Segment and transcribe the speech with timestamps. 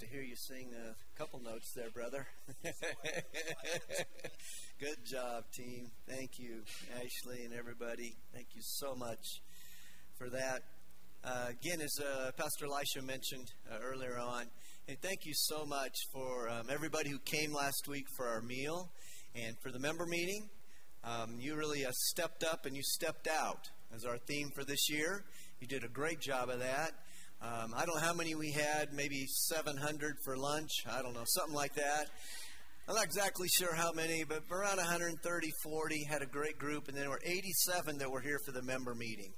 [0.00, 2.26] to hear you sing a couple notes there, brother.
[4.80, 5.90] Good job, team.
[6.08, 6.62] Thank you,
[6.94, 8.14] Ashley and everybody.
[8.32, 9.42] Thank you so much
[10.16, 10.62] for that.
[11.22, 14.46] Uh, again, as uh, Pastor Elisha mentioned uh, earlier on,
[14.88, 18.90] and thank you so much for um, everybody who came last week for our meal
[19.34, 20.48] and for the member meeting.
[21.04, 24.88] Um, you really uh, stepped up and you stepped out as our theme for this
[24.88, 25.24] year.
[25.60, 26.92] You did a great job of that.
[27.42, 30.70] Um, I don't know how many we had, maybe 700 for lunch.
[30.90, 32.06] I don't know, something like that.
[32.86, 36.96] I'm not exactly sure how many, but around 130, 40 had a great group, and
[36.96, 39.32] then there were 87 that were here for the member meeting.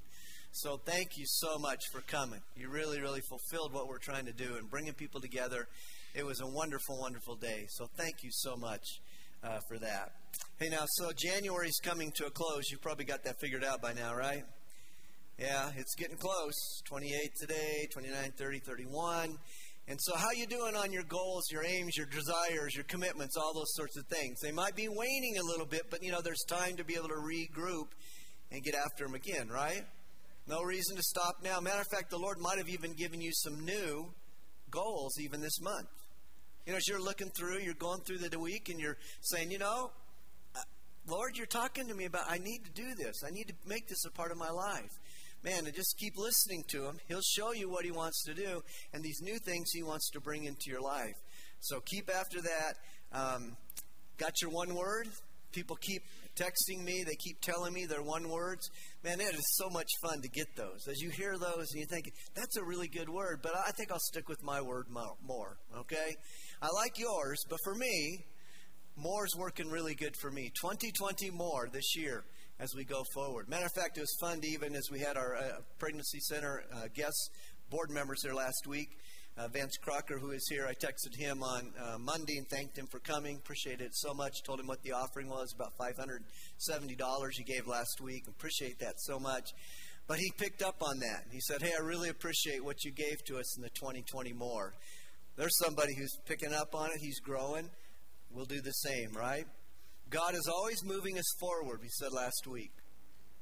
[0.51, 2.41] So thank you so much for coming.
[2.57, 5.67] You really, really fulfilled what we're trying to do and bringing people together.
[6.13, 7.65] It was a wonderful, wonderful day.
[7.69, 8.83] So thank you so much
[9.43, 10.11] uh, for that.
[10.59, 12.69] Hey, now, so January's coming to a close.
[12.69, 14.43] You've probably got that figured out by now, right?
[15.37, 16.81] Yeah, it's getting close.
[16.85, 19.37] 28 today, 29, 30, 31.
[19.87, 23.53] And so how you doing on your goals, your aims, your desires, your commitments, all
[23.53, 24.39] those sorts of things?
[24.41, 27.09] They might be waning a little bit, but you know, there's time to be able
[27.09, 27.87] to regroup
[28.51, 29.83] and get after them again, right?
[30.47, 31.59] No reason to stop now.
[31.59, 34.13] Matter of fact, the Lord might have even given you some new
[34.69, 35.89] goals even this month.
[36.65, 39.57] You know, as you're looking through, you're going through the week and you're saying, you
[39.57, 39.91] know,
[40.55, 40.59] uh,
[41.07, 43.23] Lord, you're talking to me about I need to do this.
[43.25, 44.91] I need to make this a part of my life
[45.43, 46.97] man, and just keep listening to him.
[47.07, 48.61] He'll show you what he wants to do
[48.93, 51.15] and these new things he wants to bring into your life.
[51.59, 52.73] So keep after that.
[53.11, 53.55] Um,
[54.17, 55.07] got your one word?
[55.51, 56.01] People keep
[56.35, 57.03] texting me.
[57.05, 58.69] They keep telling me their one words.
[59.03, 60.87] Man, it is so much fun to get those.
[60.89, 63.91] As you hear those and you think, that's a really good word, but I think
[63.91, 66.15] I'll stick with my word more, okay?
[66.61, 68.25] I like yours, but for me,
[68.95, 70.51] more's working really good for me.
[70.59, 72.23] 2020 more this year
[72.59, 73.49] as we go forward.
[73.49, 76.63] Matter of fact, it was fun to even as we had our uh, pregnancy center
[76.73, 77.29] uh, guests,
[77.69, 78.89] board members there last week.
[79.35, 82.85] Uh, Vance Crocker, who is here, I texted him on uh, Monday and thanked him
[82.91, 83.37] for coming.
[83.37, 84.43] Appreciated it so much.
[84.43, 88.25] Told him what the offering was, about $570 he gave last week.
[88.27, 89.49] Appreciate that so much.
[90.07, 91.23] But he picked up on that.
[91.31, 94.73] He said, Hey, I really appreciate what you gave to us in the 2020 more.
[95.35, 96.97] There's somebody who's picking up on it.
[96.99, 97.69] He's growing.
[98.29, 99.47] We'll do the same, right?
[100.13, 102.71] God is always moving us forward, we said last week.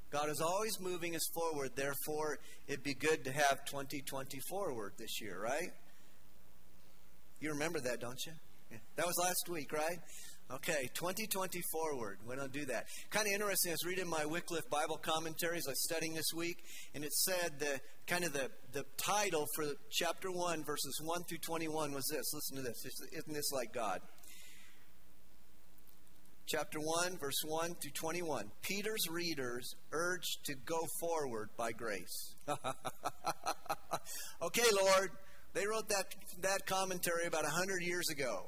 [0.09, 1.71] God is always moving us forward.
[1.75, 5.71] Therefore, it'd be good to have 2020 forward this year, right?
[7.41, 8.31] You remember that, don't you?
[8.71, 8.77] Yeah.
[8.95, 9.97] That was last week, right?
[10.49, 12.19] Okay, 2020 forward.
[12.25, 12.85] We don't do that.
[13.09, 13.71] Kind of interesting.
[13.71, 16.57] I was reading my Wycliffe Bible commentaries I was studying this week,
[16.95, 21.39] and it said the kind of the, the title for chapter 1, verses 1 through
[21.39, 22.33] 21 was this.
[22.33, 22.85] Listen to this.
[23.11, 23.99] Isn't this like God?
[26.45, 28.51] Chapter 1, verse 1 through 21.
[28.61, 32.35] Peter's readers urged to go forward by grace.
[34.41, 35.11] okay, Lord,
[35.53, 36.05] they wrote that,
[36.41, 38.47] that commentary about 100 years ago.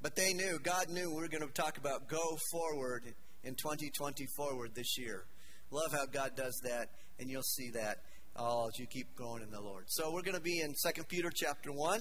[0.00, 3.04] But they knew, God knew we were going to talk about go forward
[3.42, 5.24] in 2020 forward this year.
[5.70, 7.98] Love how God does that, and you'll see that
[8.36, 9.84] all as you keep growing in the Lord.
[9.88, 12.00] So we're going to be in 2 Peter chapter 1.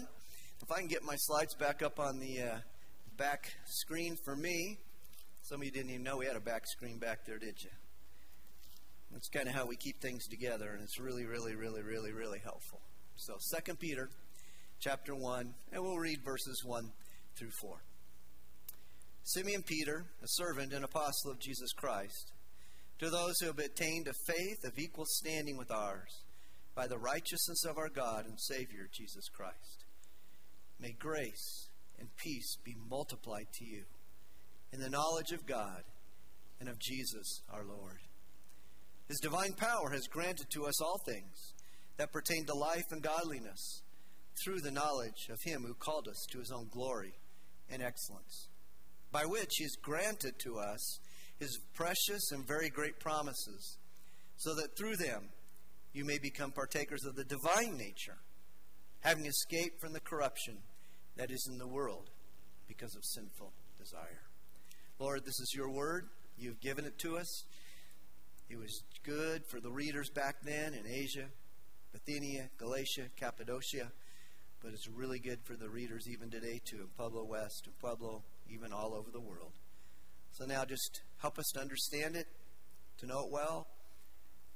[0.61, 2.57] If I can get my slides back up on the uh,
[3.17, 4.77] back screen for me.
[5.41, 7.69] Some of you didn't even know we had a back screen back there, did you?
[9.11, 12.39] That's kind of how we keep things together, and it's really, really, really, really, really
[12.39, 12.81] helpful.
[13.15, 14.09] So, Second Peter
[14.79, 16.91] chapter 1, and we'll read verses 1
[17.37, 17.77] through 4.
[19.23, 22.33] Simeon Peter, a servant and apostle of Jesus Christ,
[22.99, 26.23] to those who have attained a faith of equal standing with ours,
[26.75, 29.85] by the righteousness of our God and Savior, Jesus Christ.
[30.79, 31.69] May grace
[32.03, 33.83] and peace be multiplied to you
[34.73, 35.83] in the knowledge of God
[36.59, 37.99] and of Jesus our Lord.
[39.07, 41.53] His divine power has granted to us all things
[41.95, 43.83] that pertain to life and godliness
[44.43, 47.13] through the knowledge of Him who called us to His own glory
[47.69, 48.49] and excellence,
[49.09, 50.99] by which He has granted to us
[51.39, 53.77] His precious and very great promises,
[54.35, 55.29] so that through them
[55.93, 58.17] you may become partakers of the divine nature,
[58.99, 60.57] having escaped from the corruption
[61.15, 62.09] that is in the world
[62.67, 64.23] because of sinful desire.
[64.99, 66.07] Lord, this is your word.
[66.37, 67.43] You've given it to us.
[68.49, 71.25] It was good for the readers back then in Asia,
[71.91, 73.91] Bithynia, Galatia, Cappadocia,
[74.61, 78.23] but it's really good for the readers even today too, in Pueblo West, in Pueblo,
[78.49, 79.53] even all over the world.
[80.31, 82.27] So now just help us to understand it,
[82.99, 83.67] to know it well.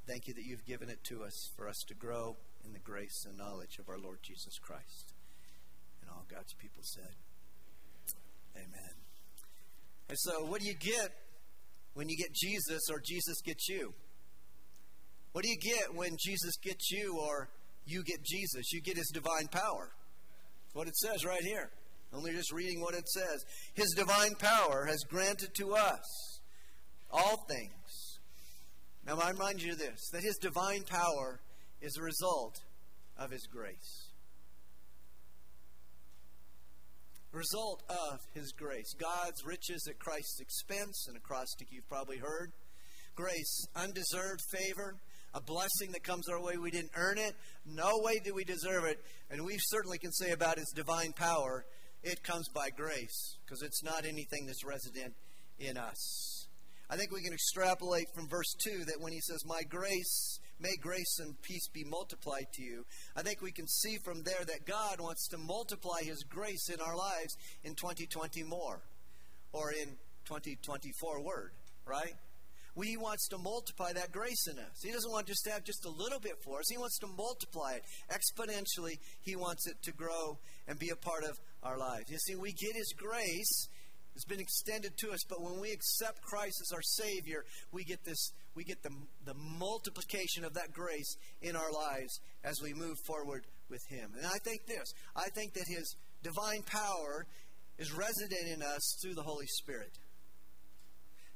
[0.08, 3.26] Thank you that you've given it to us for us to grow in the grace
[3.28, 5.17] and knowledge of our Lord Jesus Christ.
[6.30, 7.14] God's people said.
[8.56, 8.96] Amen.
[10.10, 11.12] And so, what do you get
[11.94, 13.94] when you get Jesus or Jesus gets you?
[15.34, 17.50] What do you get when Jesus gets you or
[17.88, 18.72] you get Jesus.
[18.74, 19.92] You get his divine power.
[20.74, 21.72] What it says right here.
[22.14, 23.44] Only just reading what it says.
[23.74, 26.40] His divine power has granted to us
[27.10, 28.20] all things.
[29.06, 31.40] Now, I remind you of this that his divine power
[31.82, 32.60] is a result
[33.18, 34.07] of his grace.
[37.32, 38.94] Result of his grace.
[39.00, 42.52] God's riches at Christ's expense, an acrostic you've probably heard.
[43.16, 44.96] Grace, undeserved favor,
[45.34, 46.58] a blessing that comes our way.
[46.58, 47.36] We didn't earn it.
[47.66, 49.00] No way do we deserve it.
[49.30, 51.66] And we certainly can say about His divine power,
[52.04, 55.14] it comes by grace, because it's not anything that's resident
[55.60, 56.48] in us.
[56.90, 60.76] I think we can extrapolate from verse 2 that when he says, My grace, may
[60.82, 64.66] grace and peace be multiplied to you, I think we can see from there that
[64.66, 68.82] God wants to multiply his grace in our lives in 2020 more,
[69.54, 71.52] or in 2024 word,
[71.86, 72.14] right?
[72.84, 74.82] He wants to multiply that grace in us.
[74.84, 76.70] He doesn't want just to have just a little bit for us.
[76.70, 79.00] He wants to multiply it exponentially.
[79.22, 80.38] He wants it to grow
[80.68, 82.12] and be a part of our lives.
[82.12, 83.68] You see, we get His grace.
[84.16, 88.04] It's been extended to us, but when we accept Christ as our Savior, we get
[88.04, 88.32] this.
[88.58, 88.90] We get the,
[89.24, 94.10] the multiplication of that grace in our lives as we move forward with Him.
[94.18, 94.92] And I think this.
[95.16, 97.28] I think that His divine power
[97.78, 99.92] is resident in us through the Holy Spirit.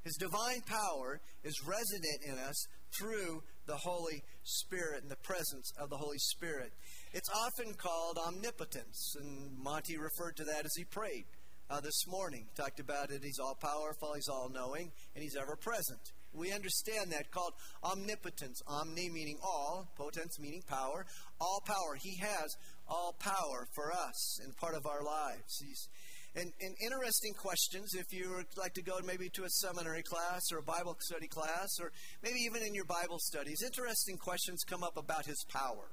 [0.03, 2.65] His divine power is resident in us
[2.97, 6.73] through the Holy Spirit and the presence of the Holy Spirit.
[7.13, 11.25] It's often called omnipotence, and Monty referred to that as he prayed
[11.69, 12.47] uh, this morning.
[12.49, 13.21] He talked about it.
[13.23, 16.01] He's all powerful, he's all knowing, and he's ever present.
[16.33, 18.61] We understand that called omnipotence.
[18.67, 21.05] Omni meaning all, potence meaning power.
[21.39, 21.97] All power.
[22.01, 22.55] He has
[22.87, 25.57] all power for us and part of our lives.
[25.59, 25.87] He's
[26.33, 30.39] and, and interesting questions if you would like to go maybe to a seminary class
[30.53, 31.91] or a Bible study class or
[32.23, 33.61] maybe even in your Bible studies.
[33.65, 35.91] Interesting questions come up about his power.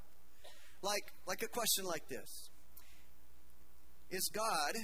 [0.81, 2.51] Like, like a question like this
[4.11, 4.75] Is God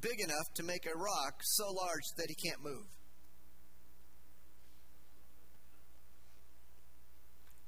[0.00, 2.93] big enough to make a rock so large that he can't move?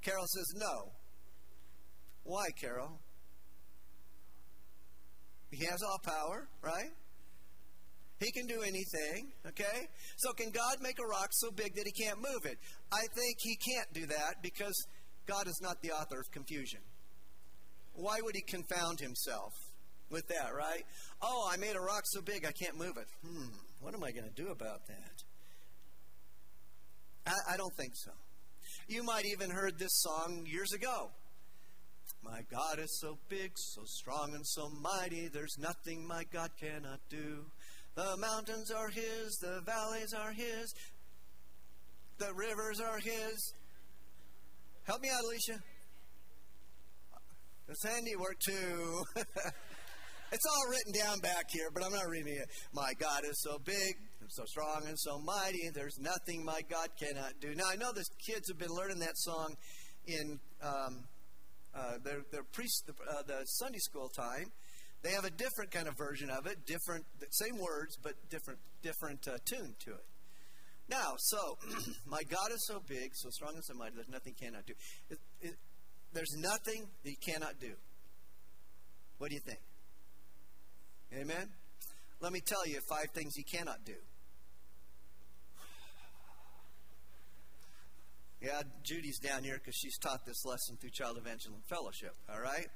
[0.06, 0.92] Carol says no.
[2.22, 3.00] Why, Carol?
[5.50, 6.92] He has all power, right?
[8.20, 9.88] He can do anything, okay?
[10.16, 12.58] So, can God make a rock so big that he can't move it?
[12.92, 14.74] I think he can't do that because
[15.26, 16.80] God is not the author of confusion.
[17.94, 19.52] Why would he confound himself
[20.08, 20.84] with that, right?
[21.20, 23.08] Oh, I made a rock so big I can't move it.
[23.26, 23.48] Hmm,
[23.80, 25.22] what am I going to do about that?
[27.26, 28.12] I, I don't think so.
[28.88, 31.10] You might even heard this song years ago.
[32.22, 37.00] My God is so big, so strong, and so mighty, there's nothing my God cannot
[37.10, 37.46] do.
[37.96, 40.72] The mountains are His, the valleys are His,
[42.18, 43.54] the rivers are His.
[44.84, 45.58] Help me out, Alicia.
[47.68, 49.02] It's handiwork, too.
[49.16, 52.48] it's all written down back here, but I'm not reading it.
[52.72, 53.96] My God is so big,
[54.30, 57.54] so strong, and so mighty, there's nothing my God cannot do.
[57.54, 59.56] Now, I know the kids have been learning that song
[60.06, 60.40] in.
[60.62, 61.04] Um,
[61.76, 64.50] uh, their, their pre, uh, the Sunday school time,
[65.02, 69.28] they have a different kind of version of it, different, same words, but different, different
[69.28, 70.06] uh, tune to it.
[70.88, 71.58] Now, so,
[72.06, 74.72] my God is so big, so strong and so mighty, there's nothing he cannot do.
[75.10, 75.54] It, it,
[76.14, 77.72] there's nothing that he cannot do.
[79.18, 79.60] What do you think?
[81.14, 81.48] Amen?
[82.20, 83.96] Let me tell you five things he cannot do.
[88.40, 92.68] Yeah, Judy's down here because she's taught this lesson through Child Evangelism Fellowship, all right?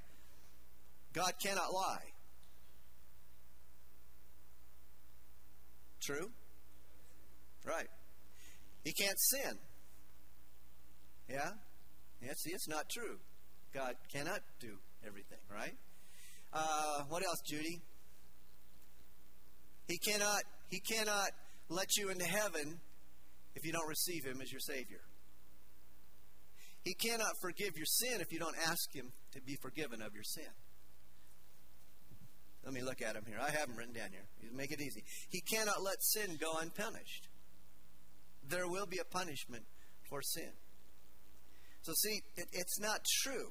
[1.12, 2.12] God cannot lie.
[6.00, 6.30] True?
[7.66, 7.88] Right.
[8.84, 9.58] He can't sin.
[11.28, 11.50] Yeah?
[12.22, 13.18] Yeah, see, it's not true.
[13.74, 15.74] God cannot do everything, right?
[16.52, 17.80] Uh, what else, Judy?
[19.86, 21.30] He cannot, he cannot
[21.68, 22.80] let you into heaven
[23.54, 25.00] if you don't receive him as your Savior.
[26.82, 30.24] He cannot forgive your sin if you don't ask Him to be forgiven of your
[30.24, 30.50] sin.
[32.64, 33.38] Let me look at him here.
[33.40, 34.24] I have him written down here.
[34.54, 35.02] Make it easy.
[35.30, 37.28] He cannot let sin go unpunished.
[38.48, 39.64] There will be a punishment
[40.08, 40.50] for sin.
[41.82, 43.48] So, see, it, it's not true.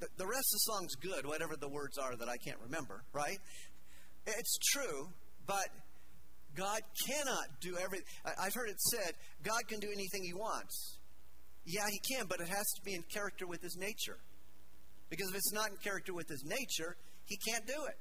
[0.00, 3.04] The, the rest of the song's good, whatever the words are that I can't remember,
[3.12, 3.38] right?
[4.26, 5.08] It's true,
[5.46, 5.68] but
[6.54, 8.06] God cannot do everything.
[8.24, 10.98] I've heard it said God can do anything He wants.
[11.64, 14.18] Yeah, he can, but it has to be in character with his nature.
[15.08, 17.98] Because if it's not in character with his nature, he can't do it.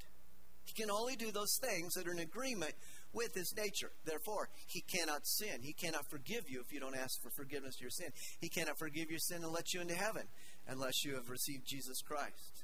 [0.66, 2.74] He can only do those things that are in agreement
[3.14, 3.92] with his nature.
[4.06, 5.62] Therefore, he cannot sin.
[5.62, 8.10] He cannot forgive you if you don't ask for forgiveness of your sin.
[8.40, 10.24] He cannot forgive your sin and let you into heaven
[10.68, 12.64] unless you have received Jesus Christ.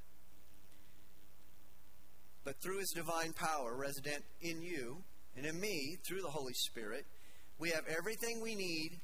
[2.43, 5.03] But through his divine power resident in you
[5.35, 7.05] and in me, through the Holy Spirit,
[7.59, 8.99] we have everything we need.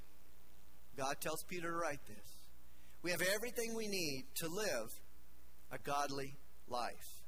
[0.97, 2.35] God tells Peter to write this.
[3.03, 4.89] We have everything we need to live
[5.71, 6.37] a godly
[6.67, 7.23] life.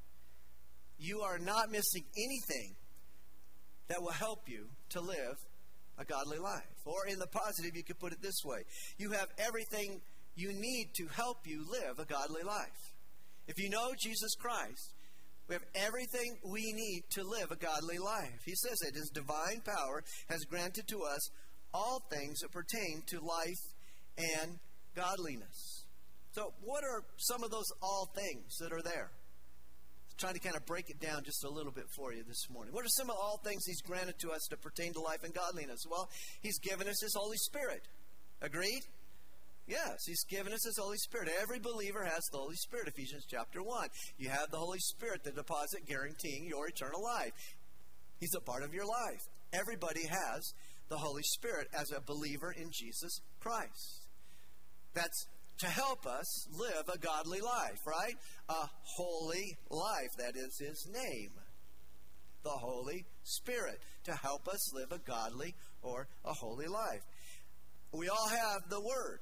[0.97, 2.75] You are not missing anything
[3.87, 5.37] that will help you to live
[5.97, 6.63] a godly life.
[6.85, 8.59] Or in the positive, you could put it this way
[8.97, 10.01] you have everything
[10.35, 12.95] you need to help you live a godly life.
[13.47, 14.93] If you know Jesus Christ,
[15.47, 18.41] we have everything we need to live a godly life.
[18.45, 21.29] He says that His divine power has granted to us
[21.73, 23.63] all things that pertain to life
[24.17, 24.59] and
[24.95, 25.85] godliness.
[26.31, 29.11] So, what are some of those all things that are there?
[30.17, 32.73] trying to kind of break it down just a little bit for you this morning.
[32.73, 35.33] What are some of all things He's granted to us to pertain to life and
[35.33, 35.85] godliness?
[35.89, 36.09] Well,
[36.41, 37.87] He's given us His Holy Spirit.
[38.41, 38.81] Agreed?
[39.67, 41.29] Yes, He's given us His Holy Spirit.
[41.39, 43.89] Every believer has the Holy Spirit, Ephesians chapter 1.
[44.17, 47.33] You have the Holy Spirit, the deposit guaranteeing your eternal life.
[48.19, 49.21] He's a part of your life.
[49.53, 50.53] Everybody has
[50.89, 54.07] the Holy Spirit as a believer in Jesus Christ.
[54.93, 55.27] That's
[55.59, 58.15] to help us live a godly life, right?
[58.49, 60.09] A holy life.
[60.17, 61.31] That is his name.
[62.43, 63.79] The Holy Spirit.
[64.05, 67.01] To help us live a godly or a holy life.
[67.91, 69.19] We all have the Word.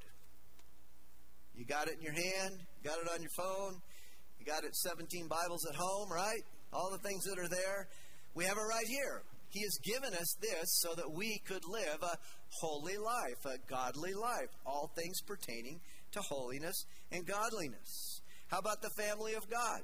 [1.54, 3.80] You got it in your hand, you got it on your phone,
[4.38, 6.42] you got it 17 Bibles at home, right?
[6.72, 7.88] All the things that are there.
[8.34, 9.22] We have it right here.
[9.56, 12.18] He has given us this so that we could live a
[12.60, 15.80] holy life, a godly life, all things pertaining
[16.12, 18.20] to holiness and godliness.
[18.48, 19.80] How about the family of God?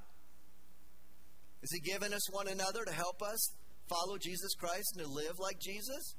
[1.62, 3.48] Has He given us one another to help us
[3.88, 6.16] follow Jesus Christ and to live like Jesus?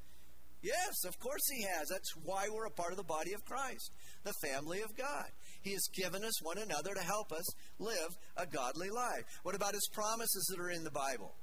[0.60, 1.86] Yes, of course He has.
[1.90, 3.92] That's why we're a part of the body of Christ,
[4.24, 5.30] the family of God.
[5.62, 7.46] He has given us one another to help us
[7.78, 9.22] live a godly life.
[9.44, 11.36] What about His promises that are in the Bible?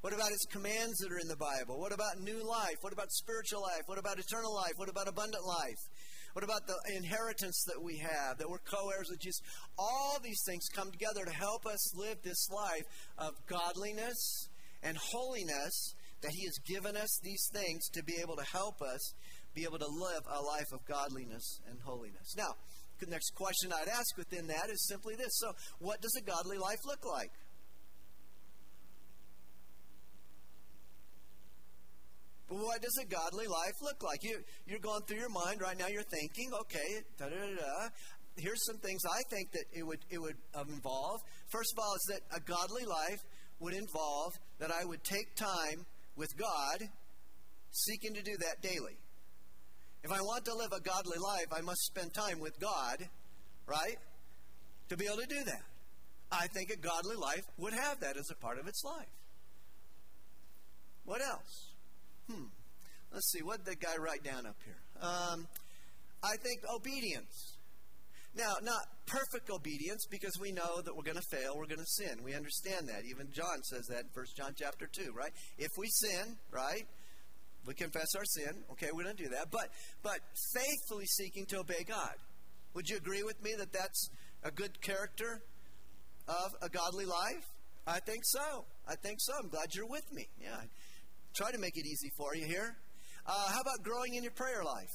[0.00, 1.78] What about His commands that are in the Bible?
[1.78, 2.76] What about new life?
[2.80, 3.82] What about spiritual life?
[3.84, 4.72] What about eternal life?
[4.76, 5.82] What about abundant life?
[6.32, 9.42] What about the inheritance that we have, that we're co heirs with Jesus?
[9.76, 12.86] All these things come together to help us live this life
[13.18, 14.48] of godliness
[14.82, 19.12] and holiness, that He has given us these things to be able to help us
[19.54, 22.34] be able to live a life of godliness and holiness.
[22.38, 22.54] Now,
[23.00, 26.56] the next question I'd ask within that is simply this So, what does a godly
[26.56, 27.32] life look like?
[32.50, 34.22] What does a godly life look like?
[34.22, 37.88] You, you're going through your mind right now, you're thinking, okay, da da da.
[38.36, 41.20] Here's some things I think that it would, it would um, involve.
[41.48, 43.20] First of all, is that a godly life
[43.60, 46.88] would involve that I would take time with God,
[47.70, 48.98] seeking to do that daily.
[50.02, 53.06] If I want to live a godly life, I must spend time with God,
[53.66, 53.98] right?
[54.88, 55.62] To be able to do that.
[56.32, 59.12] I think a godly life would have that as a part of its life.
[61.04, 61.69] What else?
[63.12, 64.78] Let's see, what did the guy write down up here?
[65.00, 65.48] Um,
[66.22, 67.56] I think obedience.
[68.36, 72.04] Now, not perfect obedience because we know that we're going to fail, we're going to
[72.04, 72.22] sin.
[72.22, 73.02] We understand that.
[73.10, 75.32] Even John says that in 1 John chapter 2, right?
[75.58, 76.86] If we sin, right?
[77.66, 78.62] We confess our sin.
[78.72, 79.50] Okay, we don't do that.
[79.50, 79.68] But
[80.02, 80.20] but
[80.54, 82.14] faithfully seeking to obey God.
[82.74, 84.08] Would you agree with me that that's
[84.44, 85.42] a good character
[86.28, 87.44] of a godly life?
[87.86, 88.64] I think so.
[88.88, 89.34] I think so.
[89.42, 90.28] I'm glad you're with me.
[90.40, 90.56] Yeah.
[91.34, 92.76] Try to make it easy for you here.
[93.30, 94.90] Uh, how about growing in your prayer life?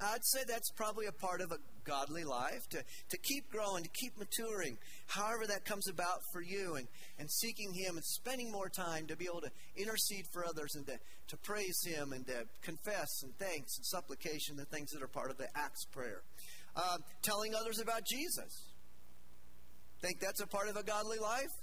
[0.00, 3.90] I'd say that's probably a part of a godly life to, to keep growing, to
[3.90, 6.88] keep maturing, however that comes about for you, and,
[7.20, 10.84] and seeking Him and spending more time to be able to intercede for others and
[10.88, 10.98] to,
[11.28, 15.30] to praise Him and to confess and thanks and supplication, the things that are part
[15.30, 16.22] of the Acts prayer.
[16.74, 18.74] Uh, telling others about Jesus.
[20.02, 21.54] Think that's a part of a godly life?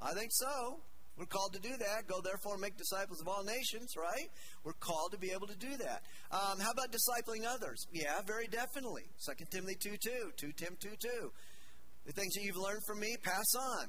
[0.00, 0.80] I think so.
[1.16, 2.06] We're called to do that.
[2.06, 4.28] Go therefore and make disciples of all nations, right?
[4.64, 6.02] We're called to be able to do that.
[6.30, 7.86] Um, how about discipling others?
[7.90, 9.04] Yeah, very definitely.
[9.24, 11.32] 2 Timothy 2 2, 2 Tim 2 2.
[12.04, 13.88] The things that you've learned from me, pass on.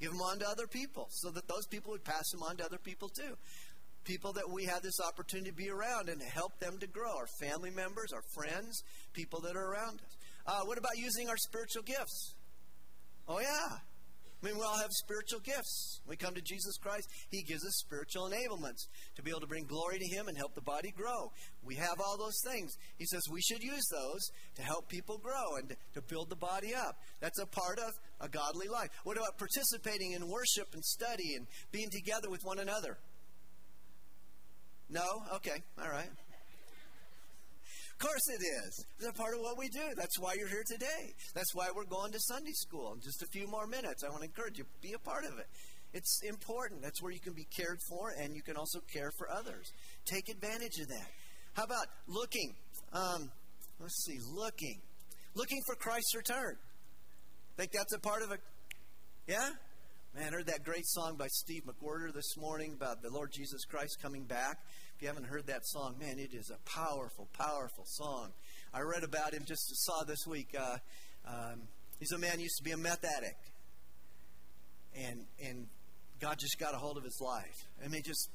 [0.00, 2.64] Give them on to other people so that those people would pass them on to
[2.64, 3.36] other people too.
[4.04, 7.16] People that we have this opportunity to be around and help them to grow.
[7.16, 8.82] Our family members, our friends,
[9.14, 10.16] people that are around us.
[10.46, 12.34] Uh, what about using our spiritual gifts?
[13.26, 13.78] Oh, yeah.
[14.44, 16.00] I mean, we all have spiritual gifts.
[16.06, 19.64] We come to Jesus Christ, He gives us spiritual enablements to be able to bring
[19.64, 21.32] glory to Him and help the body grow.
[21.62, 22.76] We have all those things.
[22.98, 24.20] He says we should use those
[24.56, 26.96] to help people grow and to build the body up.
[27.20, 28.90] That's a part of a godly life.
[29.04, 32.98] What about participating in worship and study and being together with one another?
[34.90, 35.06] No?
[35.36, 36.10] Okay, all right.
[37.94, 38.86] Of course it is.
[39.08, 39.94] A part of what we do.
[39.96, 41.14] That's why you're here today.
[41.34, 44.02] That's why we're going to Sunday school in just a few more minutes.
[44.02, 45.46] I want to encourage you, be a part of it.
[45.92, 46.82] It's important.
[46.82, 49.70] That's where you can be cared for and you can also care for others.
[50.04, 51.08] Take advantage of that.
[51.54, 52.54] How about looking?
[52.92, 53.30] Um,
[53.78, 54.80] let's see, looking.
[55.36, 56.56] Looking for Christ's return.
[57.56, 58.40] Think that's a part of it?
[59.28, 59.50] Yeah?
[60.16, 63.64] Man, I heard that great song by Steve McWhorter this morning about the Lord Jesus
[63.64, 64.58] Christ coming back.
[65.04, 68.32] You haven't heard that song, man, it is a powerful, powerful song.
[68.72, 70.48] I read about him just saw this week.
[70.58, 70.78] Uh,
[71.28, 71.60] um,
[72.00, 73.50] he's a man who used to be a meth addict,
[74.96, 75.66] and and
[76.22, 77.68] God just got a hold of his life.
[77.84, 78.30] I mean, just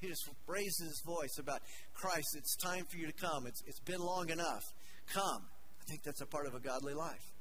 [0.00, 1.60] he just raised his voice about
[1.92, 2.28] Christ.
[2.38, 3.46] It's time for you to come.
[3.46, 4.64] It's it's been long enough.
[5.12, 5.42] Come.
[5.82, 7.34] I think that's a part of a godly life.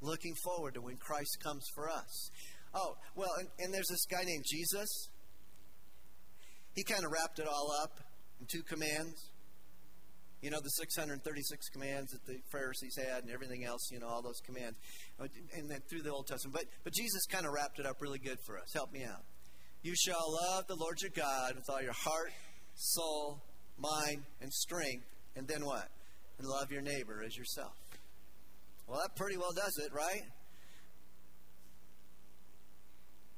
[0.00, 2.30] Looking forward to when Christ comes for us.
[2.74, 5.10] Oh, well, and, and there's this guy named Jesus.
[6.74, 8.00] He kind of wrapped it all up
[8.40, 9.30] in two commands.
[10.42, 14.22] You know, the 636 commands that the Pharisees had and everything else, you know, all
[14.22, 14.76] those commands.
[15.18, 16.54] And then through the Old Testament.
[16.54, 18.70] But, but Jesus kind of wrapped it up really good for us.
[18.74, 19.24] Help me out.
[19.82, 22.32] You shall love the Lord your God with all your heart,
[22.74, 23.42] soul,
[23.78, 25.06] mind, and strength.
[25.36, 25.88] And then what?
[26.38, 27.74] And love your neighbor as yourself.
[28.86, 30.22] Well, that pretty well does it, right?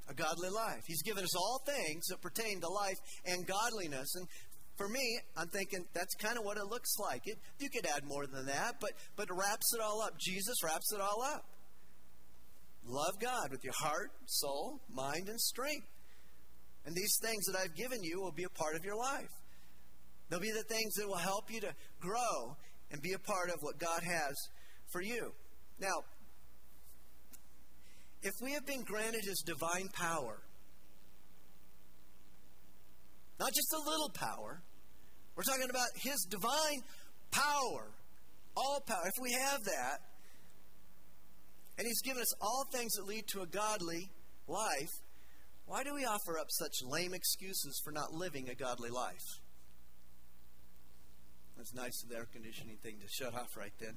[0.09, 0.83] A godly life.
[0.87, 4.15] He's given us all things that pertain to life and godliness.
[4.15, 4.27] And
[4.79, 7.23] for me, I'm thinking that's kind of what it looks like.
[7.27, 10.19] It, you could add more than that, but but it wraps it all up.
[10.19, 11.45] Jesus wraps it all up.
[12.87, 15.89] Love God with your heart, soul, mind, and strength.
[16.87, 19.29] And these things that I've given you will be a part of your life.
[20.31, 22.57] They'll be the things that will help you to grow
[22.91, 24.35] and be a part of what God has
[24.91, 25.33] for you.
[25.81, 26.05] Now,
[28.23, 30.43] if we have been granted His divine power,
[33.39, 34.63] not just a little power,
[35.39, 36.83] we're talking about His divine
[37.31, 37.87] power,
[38.57, 39.07] all power.
[39.07, 40.01] If we have that,
[41.79, 44.11] and He's given us all things that lead to a godly
[44.49, 44.91] life,
[45.67, 49.39] why do we offer up such lame excuses for not living a godly life?
[51.61, 53.95] It's nice of the air conditioning thing to shut off right then.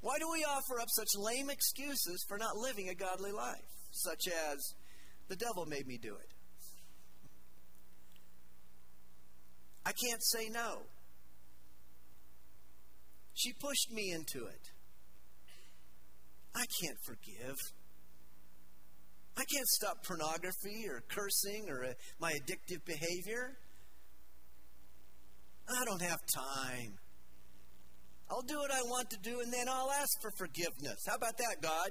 [0.00, 3.68] Why do we offer up such lame excuses for not living a godly life?
[3.90, 4.74] Such as,
[5.28, 6.35] the devil made me do it.
[9.86, 10.82] I can't say no.
[13.34, 14.70] She pushed me into it.
[16.56, 17.54] I can't forgive.
[19.36, 23.56] I can't stop pornography or cursing or uh, my addictive behavior.
[25.68, 26.98] I don't have time.
[28.28, 30.98] I'll do what I want to do and then I'll ask for forgiveness.
[31.06, 31.90] How about that, God?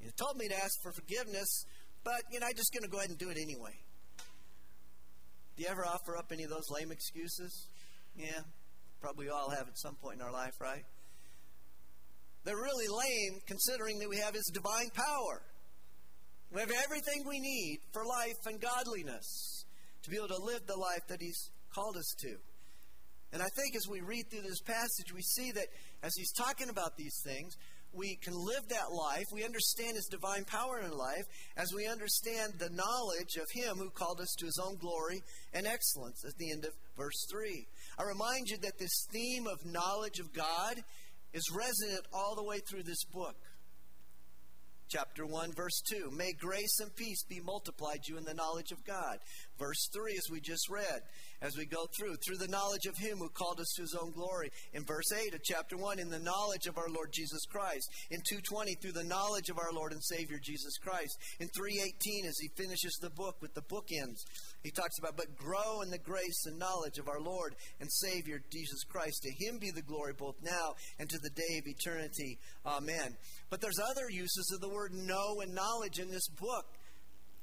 [0.00, 1.64] You told me to ask for forgiveness,
[2.04, 3.72] but you know, I'm just going to go ahead and do it anyway.
[5.56, 7.68] Do you ever offer up any of those lame excuses?
[8.14, 8.40] Yeah,
[9.00, 10.84] probably all have at some point in our life, right?
[12.44, 15.42] They're really lame considering that we have His divine power.
[16.52, 19.64] We have everything we need for life and godliness
[20.02, 22.36] to be able to live the life that He's called us to.
[23.32, 25.66] And I think as we read through this passage, we see that
[26.02, 27.56] as He's talking about these things,
[27.96, 29.24] we can live that life.
[29.32, 31.24] We understand His divine power in life
[31.56, 35.66] as we understand the knowledge of Him who called us to His own glory and
[35.66, 37.66] excellence at the end of verse 3.
[37.98, 40.82] I remind you that this theme of knowledge of God
[41.32, 43.36] is resonant all the way through this book
[44.88, 46.10] chapter 1, verse 2.
[46.10, 49.18] May grace and peace be multiplied you in the knowledge of God.
[49.58, 51.00] Verse 3, as we just read,
[51.42, 54.12] as we go through, through the knowledge of Him who called us to His own
[54.12, 54.50] glory.
[54.72, 57.88] In verse 8 of chapter 1, in the knowledge of our Lord Jesus Christ.
[58.10, 61.16] In 220, through the knowledge of our Lord and Savior Jesus Christ.
[61.40, 64.22] In 318, as he finishes the book with the bookends,
[64.66, 68.42] he talks about, but grow in the grace and knowledge of our Lord and Savior
[68.50, 69.22] Jesus Christ.
[69.22, 72.40] To Him be the glory both now and to the day of eternity.
[72.66, 73.16] Amen.
[73.48, 76.66] But there's other uses of the word know and knowledge in this book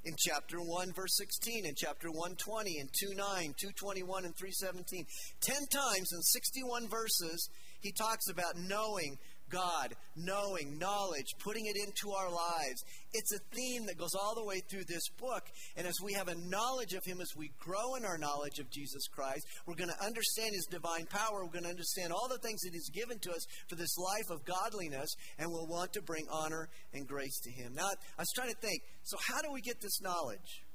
[0.03, 5.05] in chapter 1 verse 16 in chapter 120 and 2 9 221 and 317
[5.39, 9.17] 10 times in 61 verses he talks about knowing
[9.53, 12.83] God, knowing, knowledge, putting it into our lives.
[13.13, 15.45] It's a theme that goes all the way through this book.
[15.77, 18.71] And as we have a knowledge of Him, as we grow in our knowledge of
[18.71, 21.45] Jesus Christ, we're going to understand His divine power.
[21.45, 24.29] We're going to understand all the things that He's given to us for this life
[24.31, 27.73] of godliness, and we'll want to bring honor and grace to Him.
[27.75, 30.65] Now, I was trying to think so, how do we get this knowledge?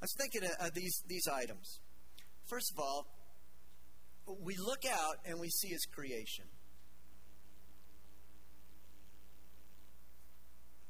[0.00, 1.80] I was thinking of uh, these, these items.
[2.46, 3.06] First of all,
[4.40, 6.44] we look out and we see His creation.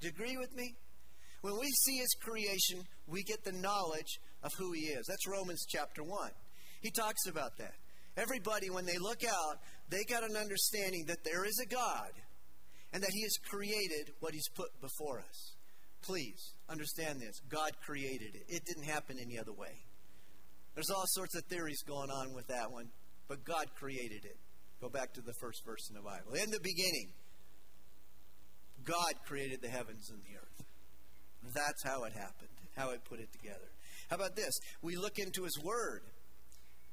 [0.00, 0.74] Do you agree with me?
[1.42, 5.06] When we see his creation, we get the knowledge of who he is.
[5.06, 6.30] That's Romans chapter 1.
[6.80, 7.74] He talks about that.
[8.16, 9.58] Everybody, when they look out,
[9.90, 12.10] they got an understanding that there is a God
[12.92, 15.54] and that He has created what He's put before us.
[16.02, 19.84] Please understand this God created it, it didn't happen any other way.
[20.74, 22.88] There's all sorts of theories going on with that one,
[23.28, 24.36] but God created it.
[24.80, 26.34] Go back to the first verse in the Bible.
[26.34, 27.10] In the beginning,
[28.88, 30.64] God created the heavens and the earth.
[31.54, 33.68] That's how it happened, how He put it together.
[34.08, 34.58] How about this?
[34.80, 36.00] We look into His Word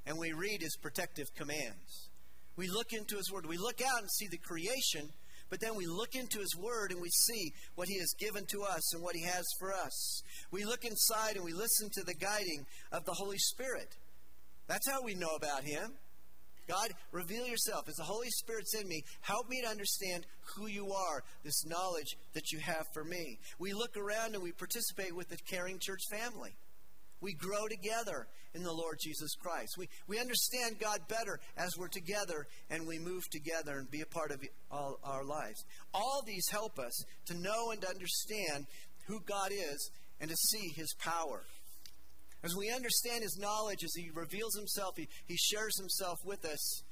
[0.05, 2.09] and we read His protective commands.
[2.57, 3.45] We look into His Word.
[3.45, 5.09] We look out and see the creation,
[5.49, 8.63] but then we look into His Word and we see what He has given to
[8.63, 10.21] us and what He has for us.
[10.51, 13.95] We look inside and we listen to the guiding of the Holy Spirit.
[14.67, 15.93] That's how we know about Him.
[16.67, 17.87] God, reveal yourself.
[17.87, 20.25] As the Holy Spirit's in me, help me to understand
[20.55, 23.39] who you are, this knowledge that you have for me.
[23.59, 26.55] We look around and we participate with the caring church family.
[27.21, 29.75] We grow together in the Lord Jesus Christ.
[29.77, 34.05] We, we understand God better as we're together and we move together and be a
[34.05, 35.63] part of all our lives.
[35.93, 38.65] All these help us to know and to understand
[39.07, 41.43] who God is and to see his power.
[42.45, 46.83] As we understand his knowledge, as he reveals himself, he, he shares himself with us,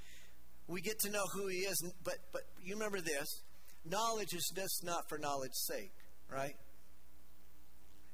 [0.68, 1.80] we get to know who he is.
[2.04, 3.44] But, but you remember this
[3.86, 5.94] knowledge is just not for knowledge's sake,
[6.28, 6.56] right?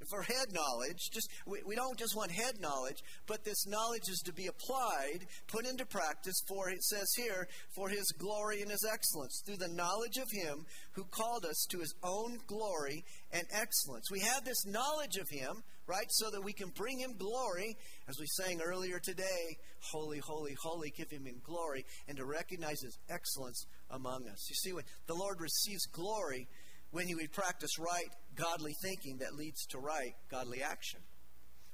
[0.10, 1.10] for head knowledge.
[1.12, 2.98] Just we, we don't just want head knowledge,
[3.28, 7.90] but this knowledge is to be applied, put into practice for it says here, for
[7.90, 11.94] his glory and his excellence, through the knowledge of him who called us to his
[12.04, 14.10] own glory and excellence.
[14.12, 17.76] We have this knowledge of him, right, so that we can bring him glory,
[18.08, 19.58] as we sang earlier today,
[19.92, 24.48] holy, holy, holy, give him in glory, and to recognize his excellence among us.
[24.50, 26.48] You see, when the Lord receives glory,
[26.92, 31.00] when we practice right, godly thinking that leads to right, godly action.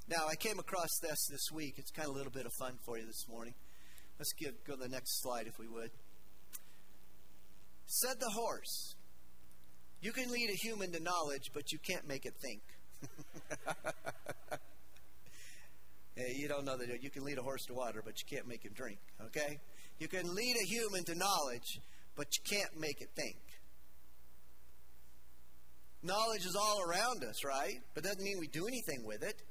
[0.08, 1.76] Now, I came across this this week.
[1.78, 3.54] It's kind of a little bit of fun for you this morning.
[4.20, 5.90] Let's give, go to the next slide if we would.
[7.88, 8.96] Said the horse,
[10.02, 12.62] You can lead a human to knowledge, but you can't make it think.
[16.36, 18.64] you don't know that you can lead a horse to water, but you can't make
[18.64, 19.60] him drink, okay?
[20.00, 21.80] You can lead a human to knowledge,
[22.16, 23.38] but you can't make it think.
[26.04, 27.80] Knowledge is all around us, right?
[27.94, 29.42] But doesn't mean we do anything with it.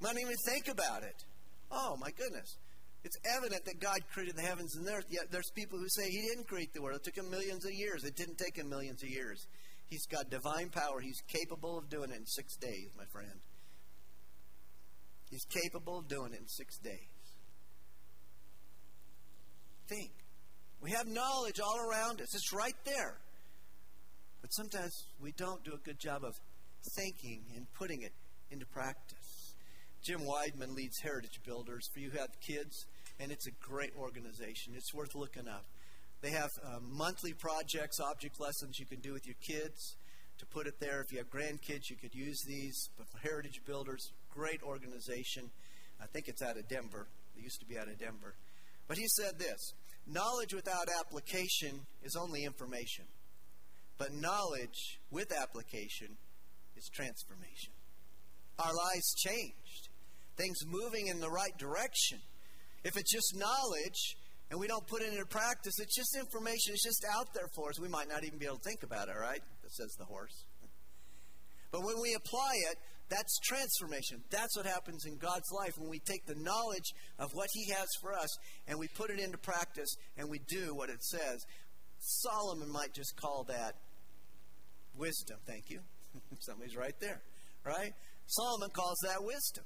[0.00, 1.24] We don't even think about it.
[1.70, 2.56] Oh, my goodness.
[3.04, 6.10] It's evident that God created the heavens and the earth, yet there's people who say
[6.10, 7.00] He didn't create the world.
[7.00, 8.04] It took Him millions of years.
[8.04, 9.46] It didn't take Him millions of years.
[9.88, 11.00] He's got divine power.
[11.00, 13.40] He's capable of doing it in six days, my friend.
[15.30, 17.00] He's capable of doing it in six days.
[19.88, 20.10] Think.
[20.80, 23.18] We have knowledge all around us, it's right there.
[24.40, 26.34] But sometimes we don't do a good job of
[26.96, 28.12] thinking and putting it
[28.50, 29.54] into practice.
[30.04, 32.86] Jim Weidmann leads Heritage Builders for you who have kids,
[33.18, 34.74] and it's a great organization.
[34.76, 35.64] It's worth looking up.
[36.22, 39.96] They have uh, monthly projects, object lessons you can do with your kids
[40.38, 41.00] to put it there.
[41.00, 42.88] If you have grandkids, you could use these.
[42.96, 45.50] But Heritage Builders, great organization.
[46.00, 47.06] I think it's out of Denver.
[47.36, 48.34] It used to be out of Denver.
[48.88, 49.74] But he said this
[50.06, 53.04] knowledge without application is only information.
[53.98, 56.16] But knowledge with application
[56.76, 57.72] is transformation.
[58.58, 59.88] Our lives changed,
[60.36, 62.20] things moving in the right direction.
[62.84, 64.16] If it's just knowledge
[64.50, 67.70] and we don't put it into practice, it's just information, it's just out there for
[67.70, 67.80] us.
[67.80, 69.40] We might not even be able to think about it, right?
[69.68, 70.44] Says the horse.
[71.72, 72.78] But when we apply it,
[73.08, 74.22] that's transformation.
[74.30, 77.86] That's what happens in God's life when we take the knowledge of what He has
[78.00, 78.28] for us
[78.66, 81.44] and we put it into practice and we do what it says.
[81.98, 83.74] Solomon might just call that
[84.96, 85.38] wisdom.
[85.46, 85.80] Thank you.
[86.40, 87.20] Somebody's right there,
[87.64, 87.92] right?
[88.26, 89.64] Solomon calls that wisdom.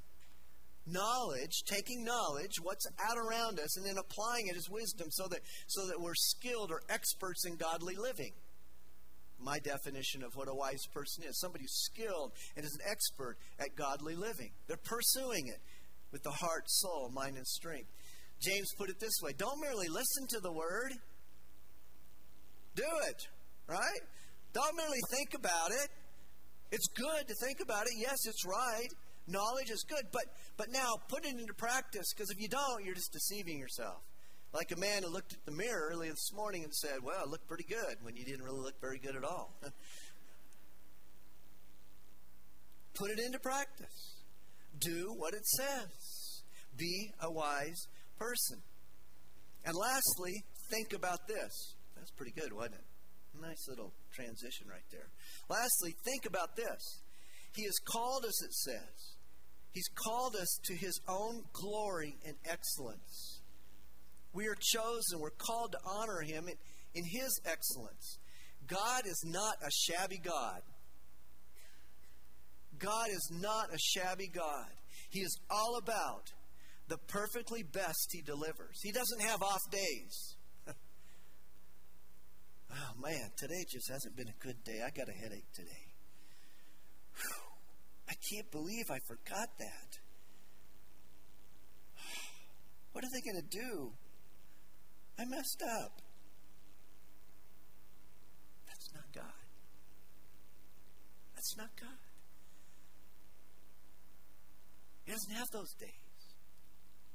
[0.86, 5.40] Knowledge, taking knowledge, what's out around us, and then applying it as wisdom so that,
[5.66, 8.32] so that we're skilled or experts in godly living.
[9.38, 13.36] My definition of what a wise person is somebody who's skilled and is an expert
[13.58, 14.50] at godly living.
[14.66, 15.60] They're pursuing it
[16.12, 17.88] with the heart, soul, mind, and strength.
[18.40, 20.92] James put it this way don't merely listen to the word,
[22.74, 23.26] do it,
[23.66, 24.00] right?
[24.52, 25.88] Don't merely think about it.
[26.72, 27.92] It's good to think about it.
[27.98, 28.88] Yes, it's right.
[29.26, 30.24] Knowledge is good, but
[30.56, 34.02] but now put it into practice because if you don't, you're just deceiving yourself.
[34.52, 37.28] Like a man who looked at the mirror early this morning and said, "Well, I
[37.28, 39.54] look pretty good," when you didn't really look very good at all.
[42.94, 44.16] put it into practice.
[44.78, 46.42] Do what it says.
[46.76, 47.87] Be a wise
[48.18, 48.62] person.
[49.64, 51.74] And lastly, think about this.
[51.96, 52.85] That's pretty good, wasn't it?
[53.40, 55.09] Nice little transition right there.
[55.48, 57.00] Lastly, think about this.
[57.52, 59.16] He has called us, it says.
[59.72, 63.40] He's called us to his own glory and excellence.
[64.32, 65.20] We are chosen.
[65.20, 66.54] We're called to honor Him in,
[66.94, 68.18] in His excellence.
[68.66, 70.62] God is not a shabby God.
[72.78, 74.70] God is not a shabby God.
[75.10, 76.30] He is all about
[76.88, 78.80] the perfectly best He delivers.
[78.82, 80.36] He doesn't have off days.
[80.68, 80.74] oh
[83.02, 84.80] man, today just hasn't been a good day.
[84.86, 85.89] I got a headache today.
[88.09, 89.98] I can't believe I forgot that.
[92.92, 93.92] What are they going to do?
[95.16, 96.02] I messed up.
[98.66, 99.44] That's not God.
[101.35, 101.98] That's not God.
[105.04, 105.90] He doesn't have those days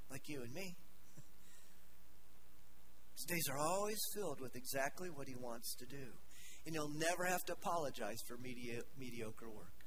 [0.09, 0.75] like you and me.
[3.15, 6.07] His days are always filled with exactly what he wants to do.
[6.65, 9.84] And he'll never have to apologize for medi- mediocre work.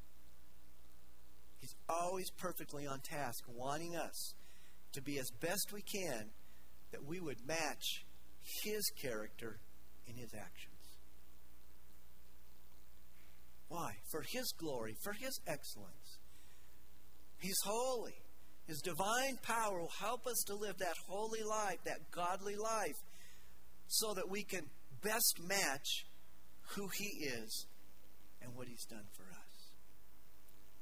[1.60, 4.34] He's always perfectly on task, wanting us
[4.92, 6.30] to be as best we can
[6.92, 8.04] that we would match
[8.64, 9.58] his character
[10.06, 10.74] in his actions.
[13.68, 13.92] Why?
[14.10, 16.18] For his glory, for his excellence.
[17.38, 18.16] He's holy.
[18.66, 22.96] His divine power will help us to live that holy life, that godly life,
[23.86, 24.64] so that we can
[25.02, 26.04] best match
[26.74, 27.66] who He is
[28.42, 29.37] and what He's done for us.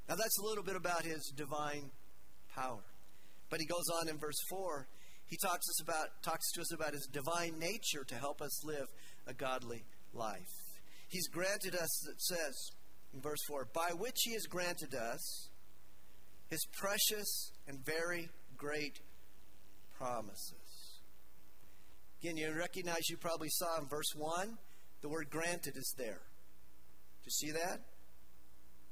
[0.09, 1.91] Now, that's a little bit about His divine
[2.55, 2.85] power.
[3.51, 4.87] But He goes on in verse 4.
[5.27, 8.87] He talks, us about, talks to us about His divine nature to help us live
[9.27, 10.41] a godly life.
[11.09, 12.71] He's granted us, it says
[13.13, 15.49] in verse 4, by which He has granted us
[16.49, 19.01] his precious and very great
[19.99, 21.01] promises.
[22.21, 24.57] Again, you recognize you probably saw in verse 1,
[25.03, 26.23] the word granted is there.
[27.23, 27.81] Do you see that?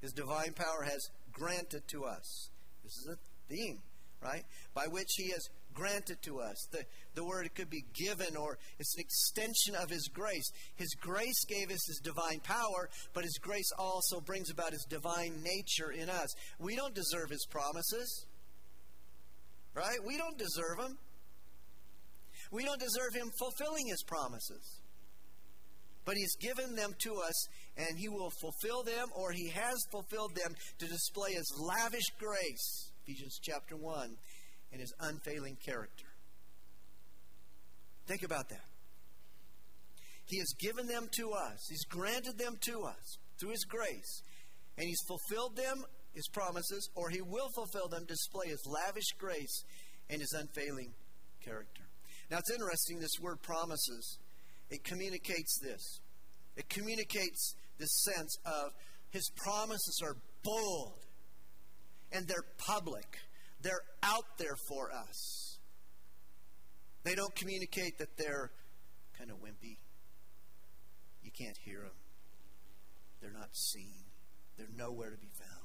[0.05, 2.51] His divine power has granted to us.
[2.83, 3.17] This is a
[3.49, 3.79] theme,
[4.23, 4.45] right?
[4.75, 6.69] By which he has granted to us.
[6.71, 10.45] The, the word could be given or it's an extension of His grace.
[10.77, 15.43] His grace gave us His divine power, but His grace also brings about His divine
[15.43, 16.35] nature in us.
[16.59, 18.27] We don't deserve His promises,
[19.75, 19.99] right?
[20.07, 20.99] We don't deserve them.
[22.53, 24.83] We don't deserve Him fulfilling His promises.
[26.05, 30.35] But He's given them to us, and He will fulfill them, or He has fulfilled
[30.35, 32.91] them to display His lavish grace.
[33.07, 34.17] Ephesians chapter 1
[34.75, 36.07] and his unfailing character.
[38.07, 38.65] Think about that.
[40.27, 44.23] He has given them to us, He's granted them to us through His grace,
[44.77, 49.65] and He's fulfilled them, His promises, or He will fulfill them, display His lavish grace
[50.11, 50.93] and His unfailing
[51.45, 51.83] character.
[52.31, 54.19] Now it's interesting, this word promises,
[54.71, 56.01] it communicates this.
[56.57, 58.73] It communicates this sense of
[59.11, 61.05] His promises are bold
[62.13, 63.19] and they're public.
[63.61, 65.59] They're out there for us.
[67.05, 68.51] They don't communicate that they're
[69.19, 69.77] kind of wimpy.
[71.23, 71.97] You can't hear them.
[73.21, 74.05] They're not seen.
[74.57, 75.65] They're nowhere to be found.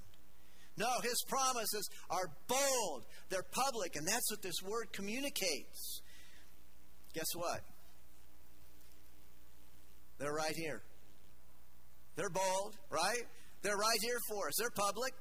[0.77, 3.03] No, his promises are bold.
[3.29, 6.01] They're public, and that's what this word communicates.
[7.13, 7.61] Guess what?
[10.19, 10.81] They're right here.
[12.15, 13.23] They're bold, right?
[13.61, 14.53] They're right here for us.
[14.57, 15.13] They're public.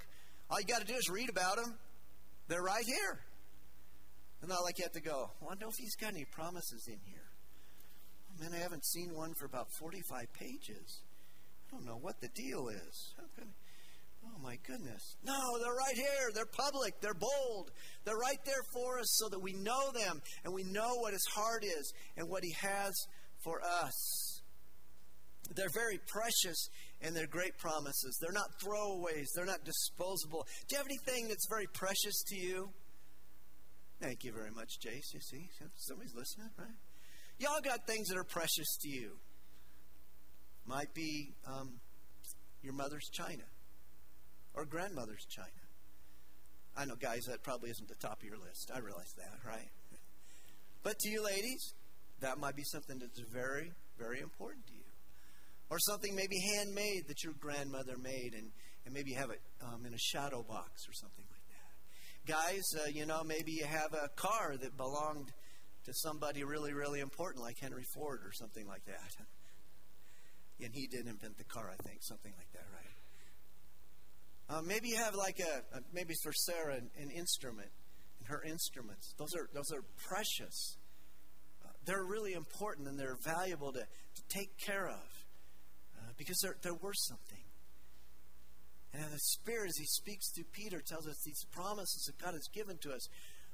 [0.51, 1.79] All you got to do is read about them.
[2.49, 3.21] They're right here.
[4.41, 6.99] And not like you have to go, I wonder if he's got any promises in
[7.05, 7.27] here.
[8.41, 11.03] Man, I haven't seen one for about 45 pages.
[11.67, 13.15] I don't know what the deal is.
[14.25, 15.17] Oh, my goodness.
[15.25, 16.31] No, they're right here.
[16.35, 17.01] They're public.
[17.01, 17.71] They're bold.
[18.05, 21.27] They're right there for us so that we know them and we know what his
[21.35, 22.93] heart is and what he has
[23.43, 24.38] for us.
[25.55, 26.69] They're very precious
[27.01, 28.19] and they're great promises.
[28.21, 30.47] They're not throwaways, they're not disposable.
[30.69, 32.71] Do you have anything that's very precious to you?
[34.01, 35.13] Thank you very much, Jace.
[35.13, 36.69] You see, somebody's listening, right?
[37.39, 39.13] Y'all got things that are precious to you.
[40.67, 41.81] Might be um,
[42.63, 43.45] your mother's china
[44.55, 45.49] or grandmother's china.
[46.77, 48.71] I know, guys, that probably isn't the top of your list.
[48.73, 49.71] I realize that, right?
[50.83, 51.75] But to you ladies,
[52.21, 54.78] that might be something that's very, very important to you
[55.71, 58.51] or something maybe handmade that your grandmother made and,
[58.85, 62.53] and maybe you have it um, in a shadow box or something like that.
[62.55, 65.31] Guys, uh, you know, maybe you have a car that belonged
[65.85, 69.17] to somebody really, really important like Henry Ford or something like that.
[70.61, 72.99] And he did invent the car, I think, something like that, right?
[74.51, 77.69] Uh, maybe you have like a, a maybe for Sarah an, an, instrument,
[78.19, 79.15] and her instruments.
[79.19, 80.77] Those are those are precious.
[81.65, 85.18] Uh, they're really important and they're valuable to, to take care of
[86.19, 87.45] because they're, they're worth something.
[88.93, 92.49] And the Spirit, as He speaks through Peter, tells us these promises that God has
[92.53, 93.09] given to us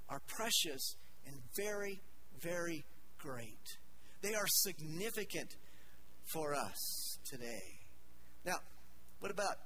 [0.09, 0.97] are precious
[1.27, 2.01] and very,
[2.41, 2.85] very
[3.19, 3.79] great.
[4.23, 5.55] They are significant
[6.33, 7.81] for us today.
[8.45, 8.57] Now,
[9.21, 9.57] what about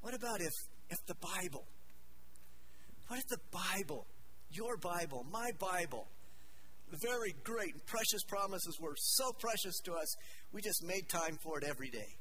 [0.00, 0.52] what about if
[0.90, 1.64] if the Bible?
[3.08, 4.06] What if the Bible,
[4.50, 6.08] your Bible, my Bible,
[7.00, 10.14] very great and precious promises were so precious to us,
[10.52, 12.18] we just made time for it every day?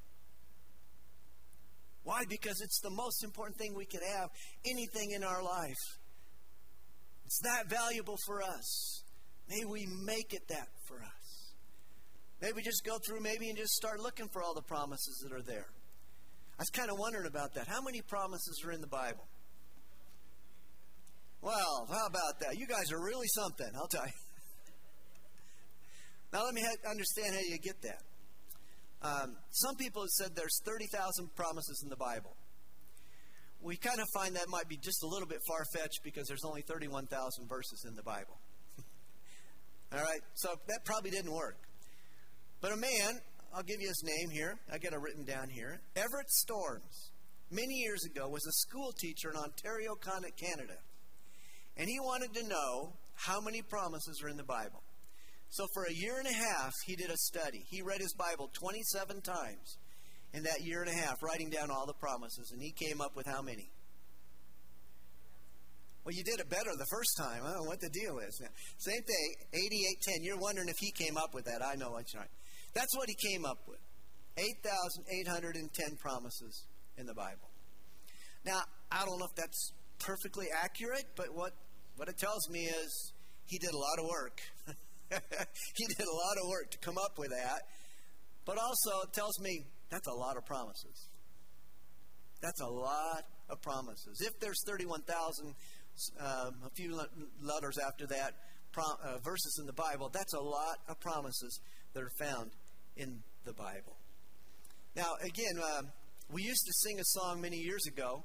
[2.03, 2.23] Why?
[2.27, 4.29] Because it's the most important thing we could have,
[4.65, 5.83] anything in our life.
[7.25, 9.03] It's that valuable for us.
[9.49, 11.53] May we make it that for us.
[12.41, 15.43] Maybe just go through maybe and just start looking for all the promises that are
[15.43, 15.67] there.
[16.57, 17.67] I was kind of wondering about that.
[17.67, 19.27] How many promises are in the Bible?
[21.41, 22.57] Well, how about that?
[22.57, 24.30] You guys are really something, I'll tell you.
[26.33, 28.01] Now, let me understand how you get that.
[29.03, 32.35] Um, some people have said there's 30,000 promises in the Bible.
[33.61, 36.45] We kind of find that might be just a little bit far fetched because there's
[36.45, 38.39] only 31,000 verses in the Bible.
[39.93, 41.57] All right, so that probably didn't work.
[42.61, 43.19] But a man,
[43.53, 44.55] I'll give you his name here.
[44.71, 45.81] I got it written down here.
[45.95, 47.11] Everett Storms,
[47.51, 50.77] many years ago, was a school teacher in Ontario, Canada.
[51.75, 54.81] And he wanted to know how many promises are in the Bible.
[55.51, 57.65] So for a year and a half, he did a study.
[57.69, 59.77] He read his Bible 27 times
[60.33, 62.51] in that year and a half, writing down all the promises.
[62.53, 63.69] And he came up with how many?
[66.05, 67.43] Well, you did it better the first time.
[67.43, 68.39] Know what the deal is.
[68.41, 70.23] Now, same thing, 8810.
[70.23, 71.61] You're wondering if he came up with that.
[71.61, 72.31] I know that's right.
[72.73, 73.79] That's what he came up with
[74.37, 76.63] 8,810 promises
[76.97, 77.51] in the Bible.
[78.45, 81.51] Now, I don't know if that's perfectly accurate, but what,
[81.97, 83.11] what it tells me is
[83.45, 84.39] he did a lot of work.
[85.75, 87.61] he did a lot of work to come up with that.
[88.45, 91.09] But also, it tells me that's a lot of promises.
[92.41, 94.21] That's a lot of promises.
[94.25, 95.53] If there's 31,000,
[96.19, 96.25] um,
[96.65, 96.99] a few
[97.41, 98.33] letters after that,
[98.71, 101.59] prom- uh, verses in the Bible, that's a lot of promises
[101.93, 102.51] that are found
[102.95, 103.97] in the Bible.
[104.95, 105.81] Now, again, uh,
[106.31, 108.23] we used to sing a song many years ago.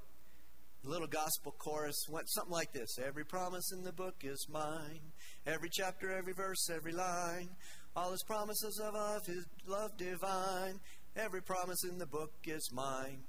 [0.82, 5.12] The little gospel chorus went something like this Every promise in the book is mine.
[5.46, 7.48] Every chapter, every verse, every line.
[7.94, 10.80] All his promises of, of his love divine.
[11.16, 13.22] Every promise in the book is mine.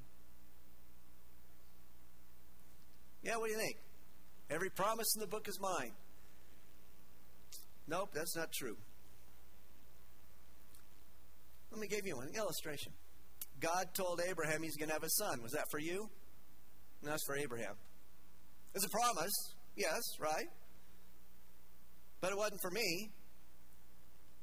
[3.24, 3.78] Yeah, what do you think?
[4.50, 5.92] Every promise in the book is mine.
[7.88, 8.78] Nope, that's not true.
[11.72, 12.92] Let me give you an illustration.
[13.60, 15.42] God told Abraham he's going to have a son.
[15.42, 16.10] Was that for you?
[17.04, 17.76] No, that's for Abraham.
[18.76, 19.34] It's a promise,
[19.76, 20.48] yes, right?
[22.28, 23.10] But it wasn't for me.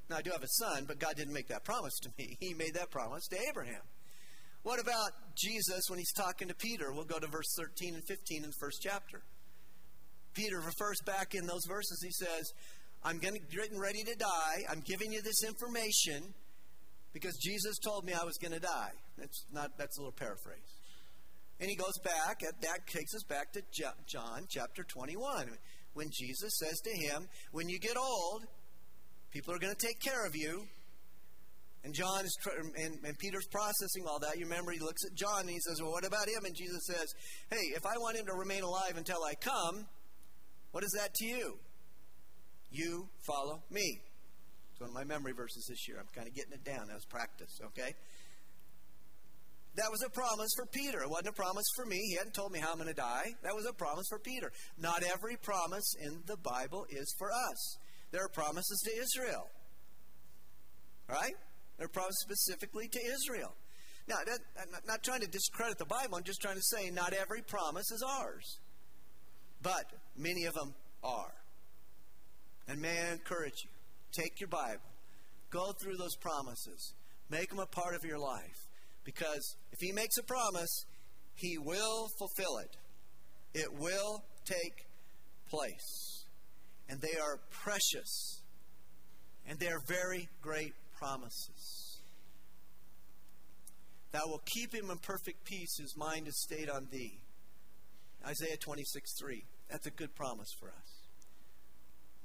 [0.08, 2.34] Now, I do have a son, but God didn't make that promise to me.
[2.40, 3.82] He made that promise to Abraham.
[4.62, 6.94] What about Jesus when he's talking to Peter?
[6.94, 9.20] We'll go to verse 13 and 15 in the first chapter.
[10.32, 12.00] Peter refers back in those verses.
[12.02, 12.54] He says,
[13.02, 13.42] I'm getting
[13.78, 14.64] ready to die.
[14.70, 16.32] I'm giving you this information
[17.12, 18.92] because Jesus told me I was going to die.
[19.18, 20.72] That's not that's a little paraphrase.
[21.60, 23.62] And he goes back, that takes us back to
[24.06, 25.50] John chapter 21,
[25.94, 28.44] when Jesus says to him, When you get old,
[29.32, 30.66] people are going to take care of you.
[31.84, 32.34] And John is,
[32.76, 34.38] and, and, Peter's processing all that.
[34.38, 36.44] You remember, he looks at John and he says, Well, what about him?
[36.44, 37.12] And Jesus says,
[37.50, 39.86] Hey, if I want him to remain alive until I come,
[40.72, 41.58] what is that to you?
[42.70, 44.00] You follow me.
[44.72, 45.98] It's one of my memory verses this year.
[46.00, 47.94] I'm kind of getting it down as practice, okay?
[49.76, 51.02] That was a promise for Peter.
[51.02, 51.96] It wasn't a promise for me.
[51.96, 53.34] He hadn't told me how I'm going to die.
[53.42, 54.52] That was a promise for Peter.
[54.78, 57.76] Not every promise in the Bible is for us.
[58.12, 59.50] There are promises to Israel.
[61.08, 61.34] Right?
[61.76, 63.54] There are promises specifically to Israel.
[64.06, 66.16] Now, that, I'm not trying to discredit the Bible.
[66.16, 68.58] I'm just trying to say not every promise is ours.
[69.60, 71.34] But many of them are.
[72.68, 73.70] And may I encourage you
[74.12, 74.80] take your Bible,
[75.50, 76.94] go through those promises,
[77.28, 78.63] make them a part of your life.
[79.04, 80.84] Because if he makes a promise,
[81.34, 82.76] he will fulfill it.
[83.54, 84.86] It will take
[85.48, 86.24] place.
[86.88, 88.42] And they are precious.
[89.46, 91.98] And they are very great promises.
[94.12, 97.18] Thou will keep him in perfect peace whose mind is stayed on thee.
[98.24, 99.44] Isaiah 26 3.
[99.68, 101.04] That's a good promise for us.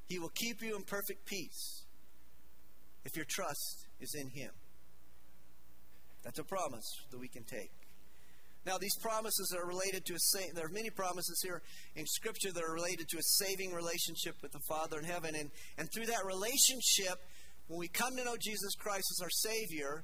[0.08, 1.84] He will keep you in perfect peace
[3.06, 4.52] if your trust is in him.
[6.24, 7.72] That's a promise that we can take.
[8.66, 11.62] Now, these promises are related to a sa- there are many promises here
[11.96, 15.34] in Scripture that are related to a saving relationship with the Father in heaven.
[15.36, 17.18] And, and through that relationship,
[17.68, 20.04] when we come to know Jesus Christ as our Savior,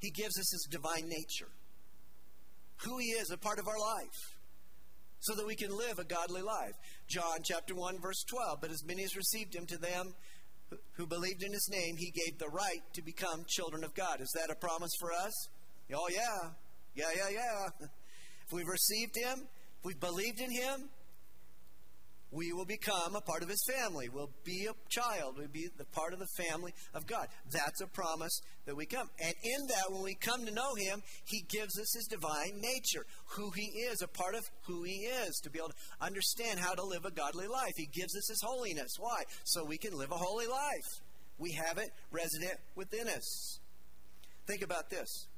[0.00, 1.52] He gives us His divine nature,
[2.84, 4.38] who He is, a part of our life,
[5.20, 6.74] so that we can live a godly life.
[7.08, 8.58] John chapter 1, verse 12.
[8.62, 10.14] But as many as received Him, to them
[10.96, 14.20] who believed in his name, he gave the right to become children of God.
[14.20, 15.48] Is that a promise for us?
[15.92, 16.50] Oh, yeah.
[16.94, 17.86] Yeah, yeah, yeah.
[18.46, 19.48] If we've received him,
[19.78, 20.90] if we've believed in him,
[22.34, 24.08] we will become a part of his family.
[24.08, 25.36] We'll be a child.
[25.38, 27.28] We'll be the part of the family of God.
[27.50, 29.08] That's a promise that we come.
[29.22, 33.06] And in that, when we come to know him, he gives us his divine nature,
[33.36, 36.74] who he is, a part of who he is, to be able to understand how
[36.74, 37.72] to live a godly life.
[37.76, 38.90] He gives us his holiness.
[38.98, 39.22] Why?
[39.44, 41.00] So we can live a holy life.
[41.38, 43.60] We have it resident within us.
[44.46, 45.28] Think about this.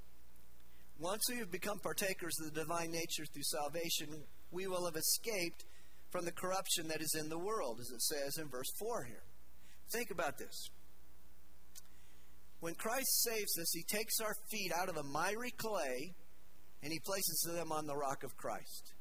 [0.98, 5.66] Once we have become partakers of the divine nature through salvation, we will have escaped
[6.16, 9.22] from the corruption that is in the world, as it says in verse 4 here.
[9.92, 10.70] Think about this.
[12.60, 16.14] When Christ saves us, he takes our feet out of the miry clay
[16.82, 18.94] and he places them on the rock of Christ.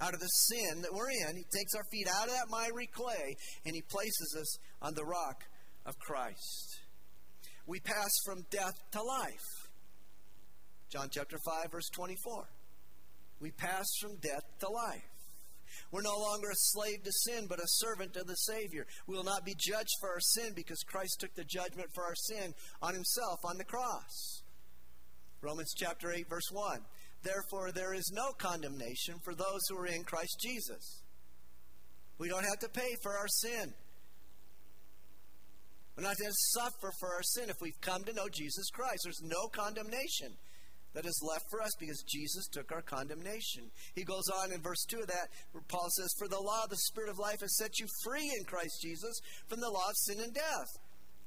[0.00, 2.86] Out of the sin that we're in, he takes our feet out of that miry
[2.86, 5.44] clay and he places us on the rock
[5.84, 6.80] of Christ.
[7.66, 9.68] We pass from death to life.
[10.90, 12.48] John chapter 5, verse 24.
[13.38, 15.11] We pass from death to life.
[15.92, 18.86] We're no longer a slave to sin, but a servant of the Savior.
[19.06, 22.14] We will not be judged for our sin because Christ took the judgment for our
[22.14, 24.42] sin on himself on the cross.
[25.42, 26.80] Romans chapter 8, verse 1.
[27.22, 31.02] Therefore, there is no condemnation for those who are in Christ Jesus.
[32.18, 33.74] We don't have to pay for our sin.
[35.96, 39.02] We're not to suffer for our sin if we've come to know Jesus Christ.
[39.04, 40.38] There's no condemnation
[40.94, 43.70] that is left for us because Jesus took our condemnation.
[43.94, 46.70] He goes on in verse 2 of that, where Paul says, For the law of
[46.70, 49.96] the Spirit of life has set you free in Christ Jesus from the law of
[49.96, 50.68] sin and death.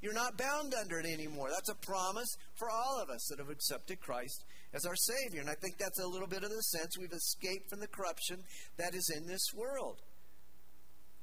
[0.01, 1.49] You're not bound under it anymore.
[1.49, 5.41] That's a promise for all of us that have accepted Christ as our Savior.
[5.41, 8.43] And I think that's a little bit of the sense we've escaped from the corruption
[8.77, 10.01] that is in this world.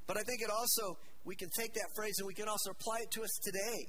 [0.06, 3.02] But I think it also, we can take that phrase and we can also apply
[3.02, 3.86] it to us today.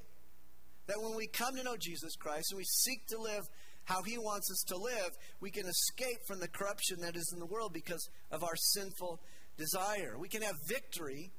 [0.88, 3.48] That when we come to know Jesus Christ and we seek to live
[3.86, 7.40] how He wants us to live, we can escape from the corruption that is in
[7.40, 9.20] the world because of our sinful
[9.58, 10.18] desire.
[10.18, 11.32] We can have victory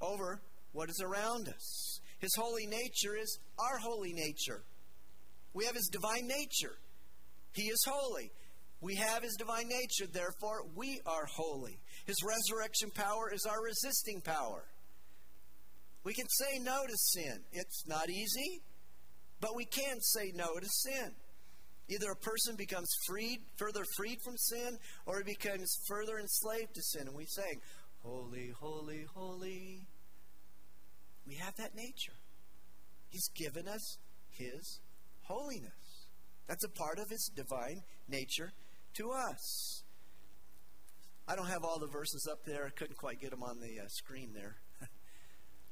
[0.00, 0.40] over
[0.72, 2.00] what is around us.
[2.18, 4.62] His holy nature is our holy nature.
[5.54, 6.76] We have His divine nature.
[7.54, 8.30] He is holy.
[8.80, 11.80] We have His divine nature, therefore, we are holy.
[12.04, 14.64] His resurrection power is our resisting power.
[16.04, 17.40] We can say no to sin.
[17.52, 18.60] It's not easy,
[19.40, 21.10] but we can say no to sin.
[21.88, 24.76] Either a person becomes freed, further freed from sin,
[25.06, 27.06] or he becomes further enslaved to sin.
[27.06, 27.60] And we sing,
[28.02, 29.86] Holy, holy, holy.
[31.26, 32.14] We have that nature.
[33.08, 33.98] He's given us
[34.30, 34.80] His
[35.22, 36.06] holiness.
[36.46, 38.52] That's a part of His divine nature
[38.94, 39.82] to us.
[41.28, 42.66] I don't have all the verses up there.
[42.66, 44.56] I couldn't quite get them on the uh, screen there.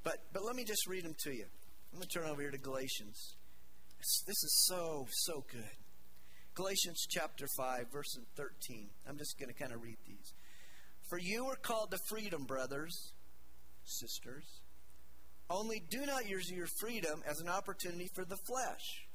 [0.05, 1.47] but, but let me just read them to you.
[1.93, 3.37] I'm going to turn over here to Galatians.
[4.27, 5.84] This is so, so good.
[6.55, 8.89] Galatians chapter 5, verse 13.
[9.09, 10.33] I'm just going to kind of read these.
[11.09, 13.13] For you are called to freedom, brothers,
[13.85, 14.45] sisters.
[15.51, 19.09] Only do not use your freedom as an opportunity for the flesh.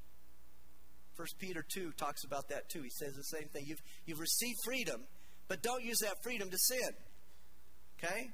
[1.15, 2.81] First Peter 2 talks about that too.
[2.81, 3.63] He says the same thing.
[3.65, 5.01] You've, you've received freedom,
[5.47, 6.91] but don't use that freedom to sin.
[7.97, 8.29] Okay?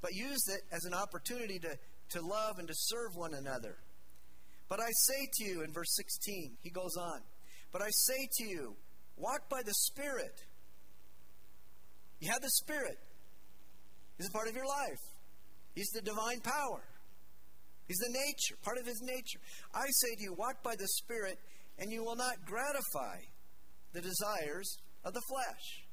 [0.00, 1.78] But use it as an opportunity to,
[2.10, 3.76] to love and to serve one another.
[4.68, 7.20] But I say to you in verse 16, he goes on,
[7.72, 8.76] but I say to you,
[9.16, 10.40] walk by the Spirit.
[12.20, 12.98] You have the Spirit.
[14.18, 15.00] He's a part of your life.
[15.74, 16.84] He's the divine power.
[17.88, 19.40] He's the nature, part of his nature.
[19.74, 21.38] I say to you, walk by the Spirit,
[21.78, 23.18] and you will not gratify
[23.92, 25.88] the desires of the flesh.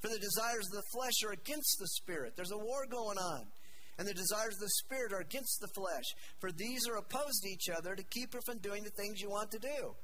[0.00, 2.34] For the desires of the flesh are against the Spirit.
[2.36, 3.42] There's a war going on.
[3.98, 6.04] And the desires of the Spirit are against the flesh.
[6.38, 9.30] For these are opposed to each other to keep you from doing the things you
[9.30, 9.96] want to do.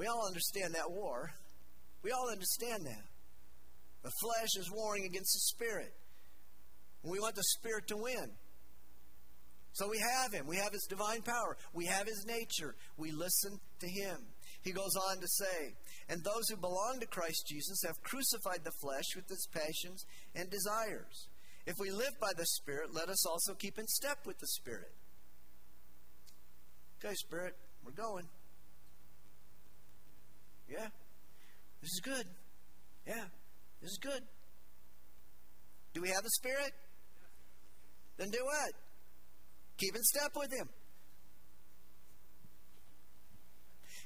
[0.00, 1.30] We all understand that war.
[2.02, 3.04] We all understand that.
[4.02, 5.92] The flesh is warring against the spirit.
[7.02, 8.30] We want the spirit to win.
[9.72, 10.46] So we have him.
[10.46, 11.54] We have his divine power.
[11.74, 12.76] We have his nature.
[12.96, 14.16] We listen to him.
[14.62, 15.74] He goes on to say,
[16.08, 20.48] And those who belong to Christ Jesus have crucified the flesh with its passions and
[20.48, 21.28] desires.
[21.66, 24.94] If we live by the Spirit, let us also keep in step with the Spirit.
[27.04, 27.52] Okay, Spirit,
[27.84, 28.24] we're going.
[30.70, 30.88] Yeah.
[31.82, 32.26] This is good.
[33.06, 33.24] Yeah.
[33.82, 34.22] This is good.
[35.94, 36.72] Do we have the Spirit?
[38.16, 38.72] Then do what?
[39.78, 40.68] Keep in step with Him.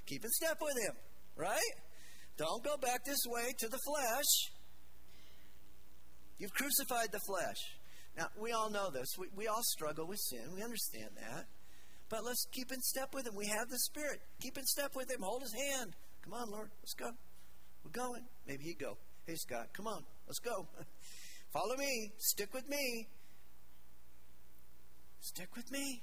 [0.06, 0.94] Keep in step with Him,
[1.36, 1.74] right?
[2.36, 4.52] Don't go back this way to the flesh.
[6.38, 7.58] You've crucified the flesh.
[8.16, 9.08] Now, we all know this.
[9.18, 10.54] We, we all struggle with sin.
[10.54, 11.46] We understand that.
[12.08, 13.34] But let's keep in step with Him.
[13.34, 14.20] We have the Spirit.
[14.40, 15.20] Keep in step with Him.
[15.22, 15.94] Hold His hand.
[16.24, 16.70] Come on, Lord.
[16.80, 17.10] Let's go.
[17.84, 18.24] We're going.
[18.46, 18.96] Maybe He'd go.
[19.26, 20.02] Hey, Scott, come on.
[20.26, 20.66] Let's go.
[21.52, 22.12] Follow me.
[22.16, 23.06] Stick with me.
[25.20, 26.02] Stick with me.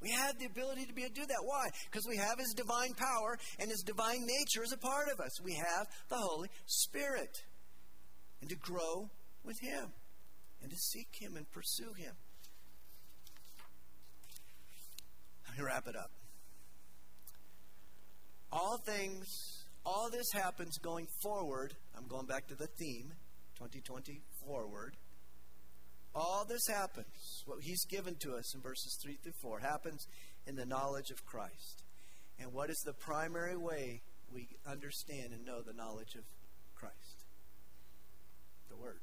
[0.00, 1.44] We have the ability to be able to do that.
[1.44, 1.68] Why?
[1.88, 5.40] Because we have His divine power and His divine nature is a part of us.
[5.40, 7.44] We have the Holy Spirit.
[8.40, 9.08] And to grow
[9.44, 9.92] with Him
[10.60, 12.14] and to seek Him and pursue Him.
[15.48, 16.10] Let me wrap it up.
[18.52, 21.74] All things, all this happens going forward.
[21.96, 23.12] I'm going back to the theme
[23.56, 24.94] 2020 forward.
[26.14, 30.06] All this happens, what he's given to us in verses 3 through 4, happens
[30.46, 31.84] in the knowledge of Christ.
[32.38, 36.24] And what is the primary way we understand and know the knowledge of
[36.74, 37.24] Christ?
[38.68, 39.00] The Word.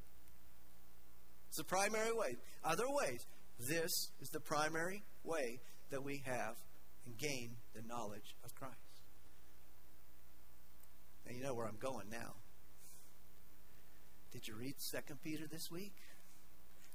[1.47, 2.35] It's the primary way.
[2.63, 3.25] Other ways,
[3.57, 6.55] this is the primary way that we have
[7.07, 8.88] and gain the knowledge of Christ.
[11.30, 12.34] Now you know where I'm going now.
[14.32, 15.93] Did you read Second Peter this week?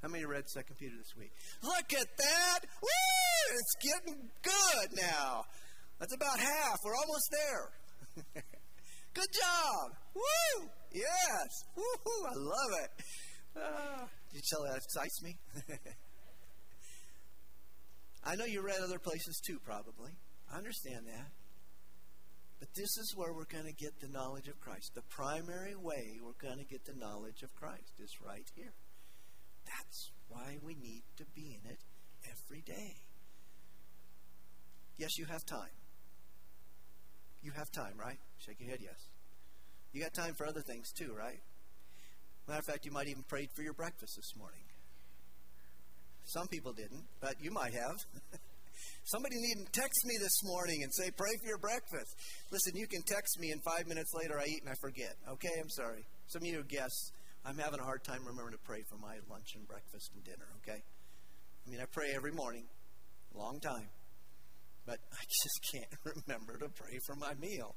[0.03, 1.30] How many read Second Peter this week?
[1.62, 2.59] Look at that!
[2.82, 2.89] Woo!
[3.53, 5.45] It's getting good now.
[6.01, 6.78] That's about half.
[6.85, 7.70] We're almost there.
[9.14, 9.97] good job!
[10.14, 10.68] Woo!
[10.93, 11.64] Yes!
[11.76, 12.26] Woo!
[12.26, 12.91] I love it.
[13.57, 15.37] Uh, did you tell that excites me?
[18.24, 20.11] I know you read other places too, probably.
[20.53, 21.30] I understand that.
[22.65, 24.95] But this is where we're going to get the knowledge of Christ.
[24.95, 28.73] The primary way we're going to get the knowledge of Christ is right here.
[29.67, 31.81] That's why we need to be in it
[32.25, 32.95] every day.
[34.97, 35.77] Yes, you have time.
[37.43, 38.19] You have time, right?
[38.39, 39.11] Shake your head, yes.
[39.93, 41.41] You got time for other things too, right?
[42.49, 44.65] Matter of fact, you might even prayed for your breakfast this morning.
[46.25, 48.07] Some people didn't, but you might have.
[49.05, 52.16] Somebody need to text me this morning and say, pray for your breakfast.
[52.51, 55.14] Listen, you can text me and five minutes later I eat and I forget.
[55.29, 56.05] Okay, I'm sorry.
[56.27, 57.12] Some of you are guests.
[57.45, 60.49] I'm having a hard time remembering to pray for my lunch and breakfast and dinner,
[60.62, 60.81] okay?
[60.81, 62.64] I mean, I pray every morning,
[63.35, 63.89] long time,
[64.87, 67.75] but I just can't remember to pray for my meal.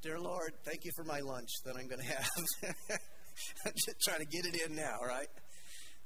[0.00, 2.70] Dear Lord, thank you for my lunch that I'm going to have.
[3.66, 5.28] I'm just trying to get it in now, right?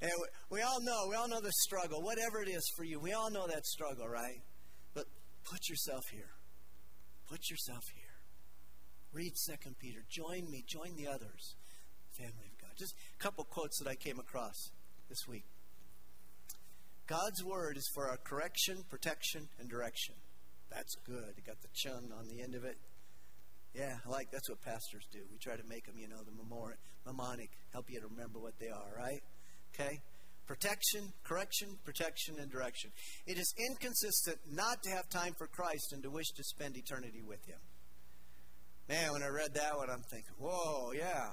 [0.02, 0.10] And
[0.50, 2.98] we, all know, we all know the struggle, whatever it is for you.
[2.98, 4.42] We all know that struggle, right?
[4.94, 5.04] But
[5.44, 6.32] put yourself here.
[7.30, 8.02] Put yourself here.
[9.12, 10.00] Read Second Peter.
[10.10, 10.64] Join me.
[10.66, 11.54] Join the others.
[12.18, 12.70] Family of God.
[12.76, 14.70] Just a couple quotes that I came across
[15.08, 15.44] this week.
[17.06, 20.16] God's word is for our correction, protection, and direction.
[20.68, 21.34] That's good.
[21.46, 22.76] Got the chun on the end of it.
[23.74, 25.20] Yeah, I like that's what pastors do.
[25.30, 26.32] We try to make them, you know, the
[27.06, 29.22] mnemonic, help you to remember what they are, right?
[29.74, 30.00] Okay?
[30.46, 32.90] Protection, correction, protection, and direction.
[33.26, 37.22] It is inconsistent not to have time for Christ and to wish to spend eternity
[37.26, 37.58] with Him.
[38.88, 41.30] Man, when I read that one, I'm thinking, whoa, yeah.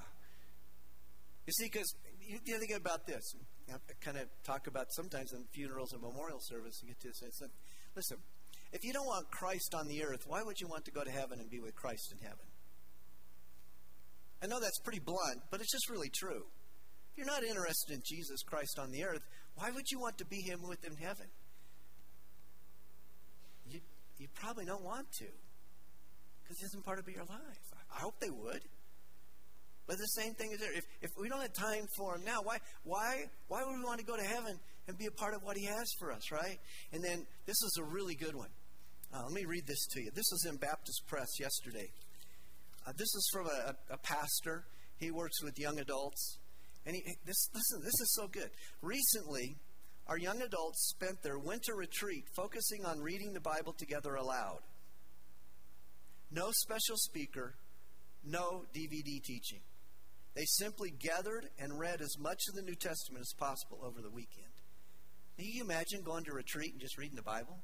[1.48, 3.34] You see, because you, you think about this.
[3.70, 7.42] I kind of talk about sometimes in funerals and memorial service, you get to this.
[7.96, 8.18] Listen,
[8.72, 11.10] if you don't want Christ on the earth, why would you want to go to
[11.10, 12.46] heaven and be with Christ in heaven?
[14.42, 16.46] I know that's pretty blunt, but it's just really true.
[17.20, 19.20] You're not interested in Jesus Christ on the earth,
[19.56, 21.26] why would you want to be Him with him in heaven?
[23.70, 23.82] You,
[24.18, 25.26] you probably don't want to
[26.42, 27.60] because it isn't part of your life.
[27.94, 28.62] I hope they would.
[29.86, 30.72] But the same thing is there.
[30.72, 34.00] If, if we don't have time for him now, why, why, why would we want
[34.00, 34.58] to go to heaven
[34.88, 36.58] and be a part of what he has for us, right?
[36.94, 38.50] And then this is a really good one.
[39.14, 40.10] Uh, let me read this to you.
[40.16, 41.92] This was in Baptist Press yesterday.
[42.88, 44.64] Uh, this is from a, a, pastor.
[45.00, 46.39] He works with young adults.
[46.86, 48.50] And he, this, listen, this is so good.
[48.82, 49.58] Recently,
[50.08, 54.60] our young adults spent their winter retreat focusing on reading the Bible together aloud.
[56.32, 57.56] No special speaker,
[58.24, 59.60] no DVD teaching.
[60.36, 64.10] They simply gathered and read as much of the New Testament as possible over the
[64.10, 64.46] weekend.
[65.38, 67.58] Can you imagine going to retreat and just reading the Bible?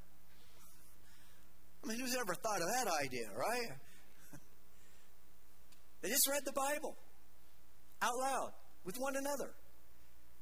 [1.84, 3.72] I mean, who's ever thought of that idea, right?
[6.02, 6.96] they just read the Bible
[8.02, 8.52] out loud
[8.86, 9.50] with one another.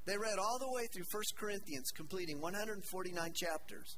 [0.06, 3.98] They read all the way through 1 Corinthians, completing 149 chapters.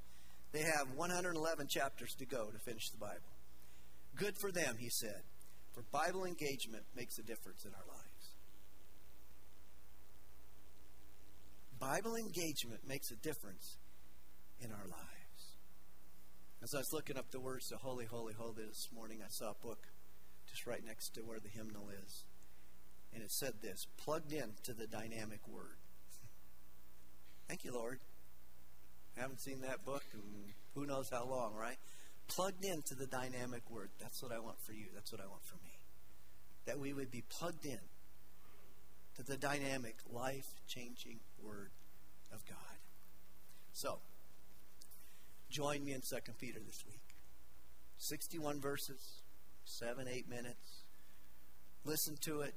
[0.51, 3.33] They have 111 chapters to go to finish the Bible.
[4.15, 5.23] Good for them, he said,
[5.73, 8.05] for Bible engagement makes a difference in our lives.
[11.79, 13.77] Bible engagement makes a difference
[14.61, 15.05] in our lives.
[16.63, 19.51] As I was looking up the words to Holy, Holy, Holy this morning, I saw
[19.51, 19.87] a book
[20.49, 22.23] just right next to where the hymnal is.
[23.15, 25.77] And it said this plugged in to the dynamic word.
[27.47, 27.99] Thank you, Lord.
[29.15, 30.19] haven't seen that book in
[30.75, 31.77] who knows how long, right?
[32.27, 33.89] Plugged into the dynamic word.
[34.01, 34.87] That's what I want for you.
[34.93, 35.71] That's what I want for me.
[36.65, 37.79] That we would be plugged in
[39.15, 41.71] to the dynamic, life changing word
[42.33, 42.57] of God.
[43.71, 43.99] So,
[45.49, 46.99] join me in 2 Peter this week.
[47.97, 49.21] 61 verses,
[49.63, 50.83] 7, 8 minutes.
[51.85, 52.55] Listen to it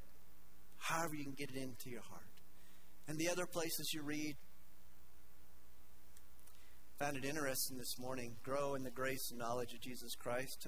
[0.78, 2.22] however you can get it into your heart.
[3.06, 4.36] And the other places you read,
[6.98, 8.36] found it interesting this morning.
[8.42, 10.66] Grow in the grace and knowledge of Jesus Christ.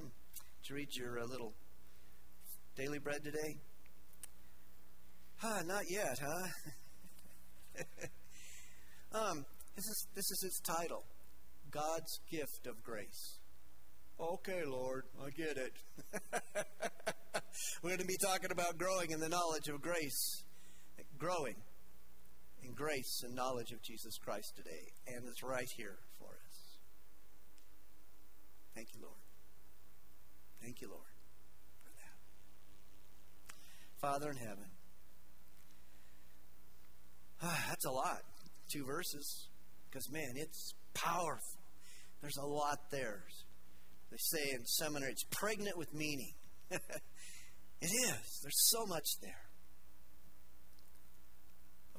[0.68, 1.54] You read your uh, little
[2.76, 3.58] daily bread today?
[5.38, 6.46] Huh, not yet, huh?
[9.12, 9.44] um,
[9.74, 11.04] this is this is its title.
[11.70, 13.39] God's gift of grace.
[14.20, 15.72] Okay, Lord, I get it.
[17.82, 20.44] We're going to be talking about growing in the knowledge of grace.
[21.16, 21.56] Growing
[22.62, 24.92] in grace and knowledge of Jesus Christ today.
[25.06, 26.78] And it's right here for us.
[28.74, 29.14] Thank you, Lord.
[30.62, 31.00] Thank you, Lord,
[31.82, 32.18] for that.
[34.02, 34.66] Father in heaven.
[37.68, 38.20] That's a lot.
[38.70, 39.48] Two verses.
[39.90, 41.62] Because, man, it's powerful.
[42.20, 43.24] There's a lot there.
[44.10, 46.34] They say in seminary, it's pregnant with meaning.
[46.70, 46.80] it
[47.80, 48.40] is.
[48.42, 49.50] There's so much there.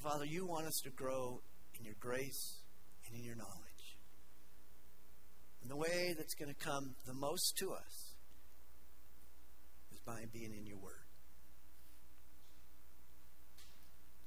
[0.04, 1.42] Father, you want us to grow
[1.78, 2.64] in your grace
[3.06, 3.98] and in your knowledge.
[5.62, 8.16] And the way that's going to come the most to us
[9.92, 11.06] is by being in your word.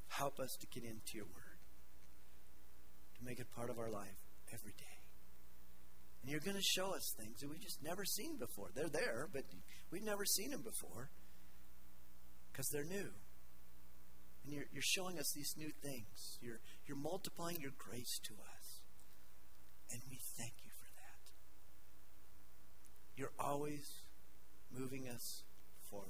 [0.09, 1.59] Help us to get into your word,
[3.19, 4.23] to make it part of our life
[4.53, 4.94] every day.
[6.25, 8.71] And you're going to show us things that we've just never seen before.
[8.75, 9.45] They're there, but
[9.91, 11.11] we've never seen them before
[12.51, 13.11] because they're new.
[14.43, 16.39] And you're, you're showing us these new things.
[16.41, 18.81] You're, you're multiplying your grace to us.
[19.93, 21.29] And we thank you for that.
[23.19, 23.87] You're always
[24.73, 25.43] moving us
[25.91, 26.09] forward.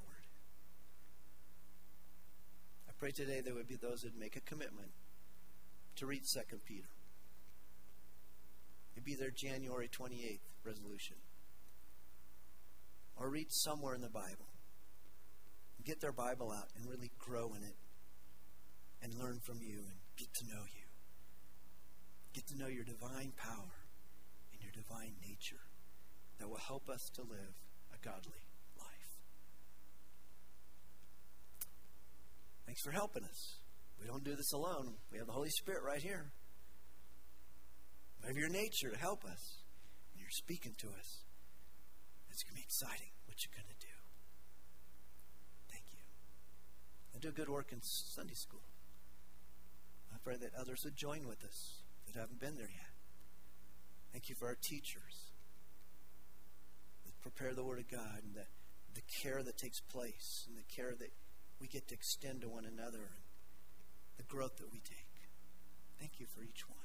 [2.87, 4.91] I pray today there would be those that make a commitment
[5.97, 6.94] to read 2 Peter.
[8.95, 11.17] It'd be their January 28th resolution.
[13.17, 14.47] Or read somewhere in the Bible.
[15.85, 17.75] Get their Bible out and really grow in it
[19.03, 20.87] and learn from you and get to know you.
[22.33, 23.85] Get to know your divine power
[24.51, 25.61] and your divine nature
[26.39, 27.53] that will help us to live
[27.93, 29.21] a godly life.
[32.65, 33.59] Thanks for helping us.
[34.01, 34.95] We don't do this alone.
[35.11, 36.31] We have the Holy Spirit right here.
[38.25, 39.61] Have your nature to help us.
[40.13, 41.23] And you're speaking to us.
[42.31, 43.95] It's going to be exciting what you're going to do.
[45.71, 46.03] Thank you.
[47.13, 48.61] And do good work in Sunday school
[50.15, 52.93] I pray that others would join with us that haven't been there yet.
[54.13, 55.31] Thank you for our teachers
[57.05, 58.45] that prepare the Word of God and the,
[58.93, 61.11] the care that takes place and the care that
[61.59, 63.23] we get to extend to one another and
[64.17, 65.27] the growth that we take.
[65.99, 66.84] Thank you for each one.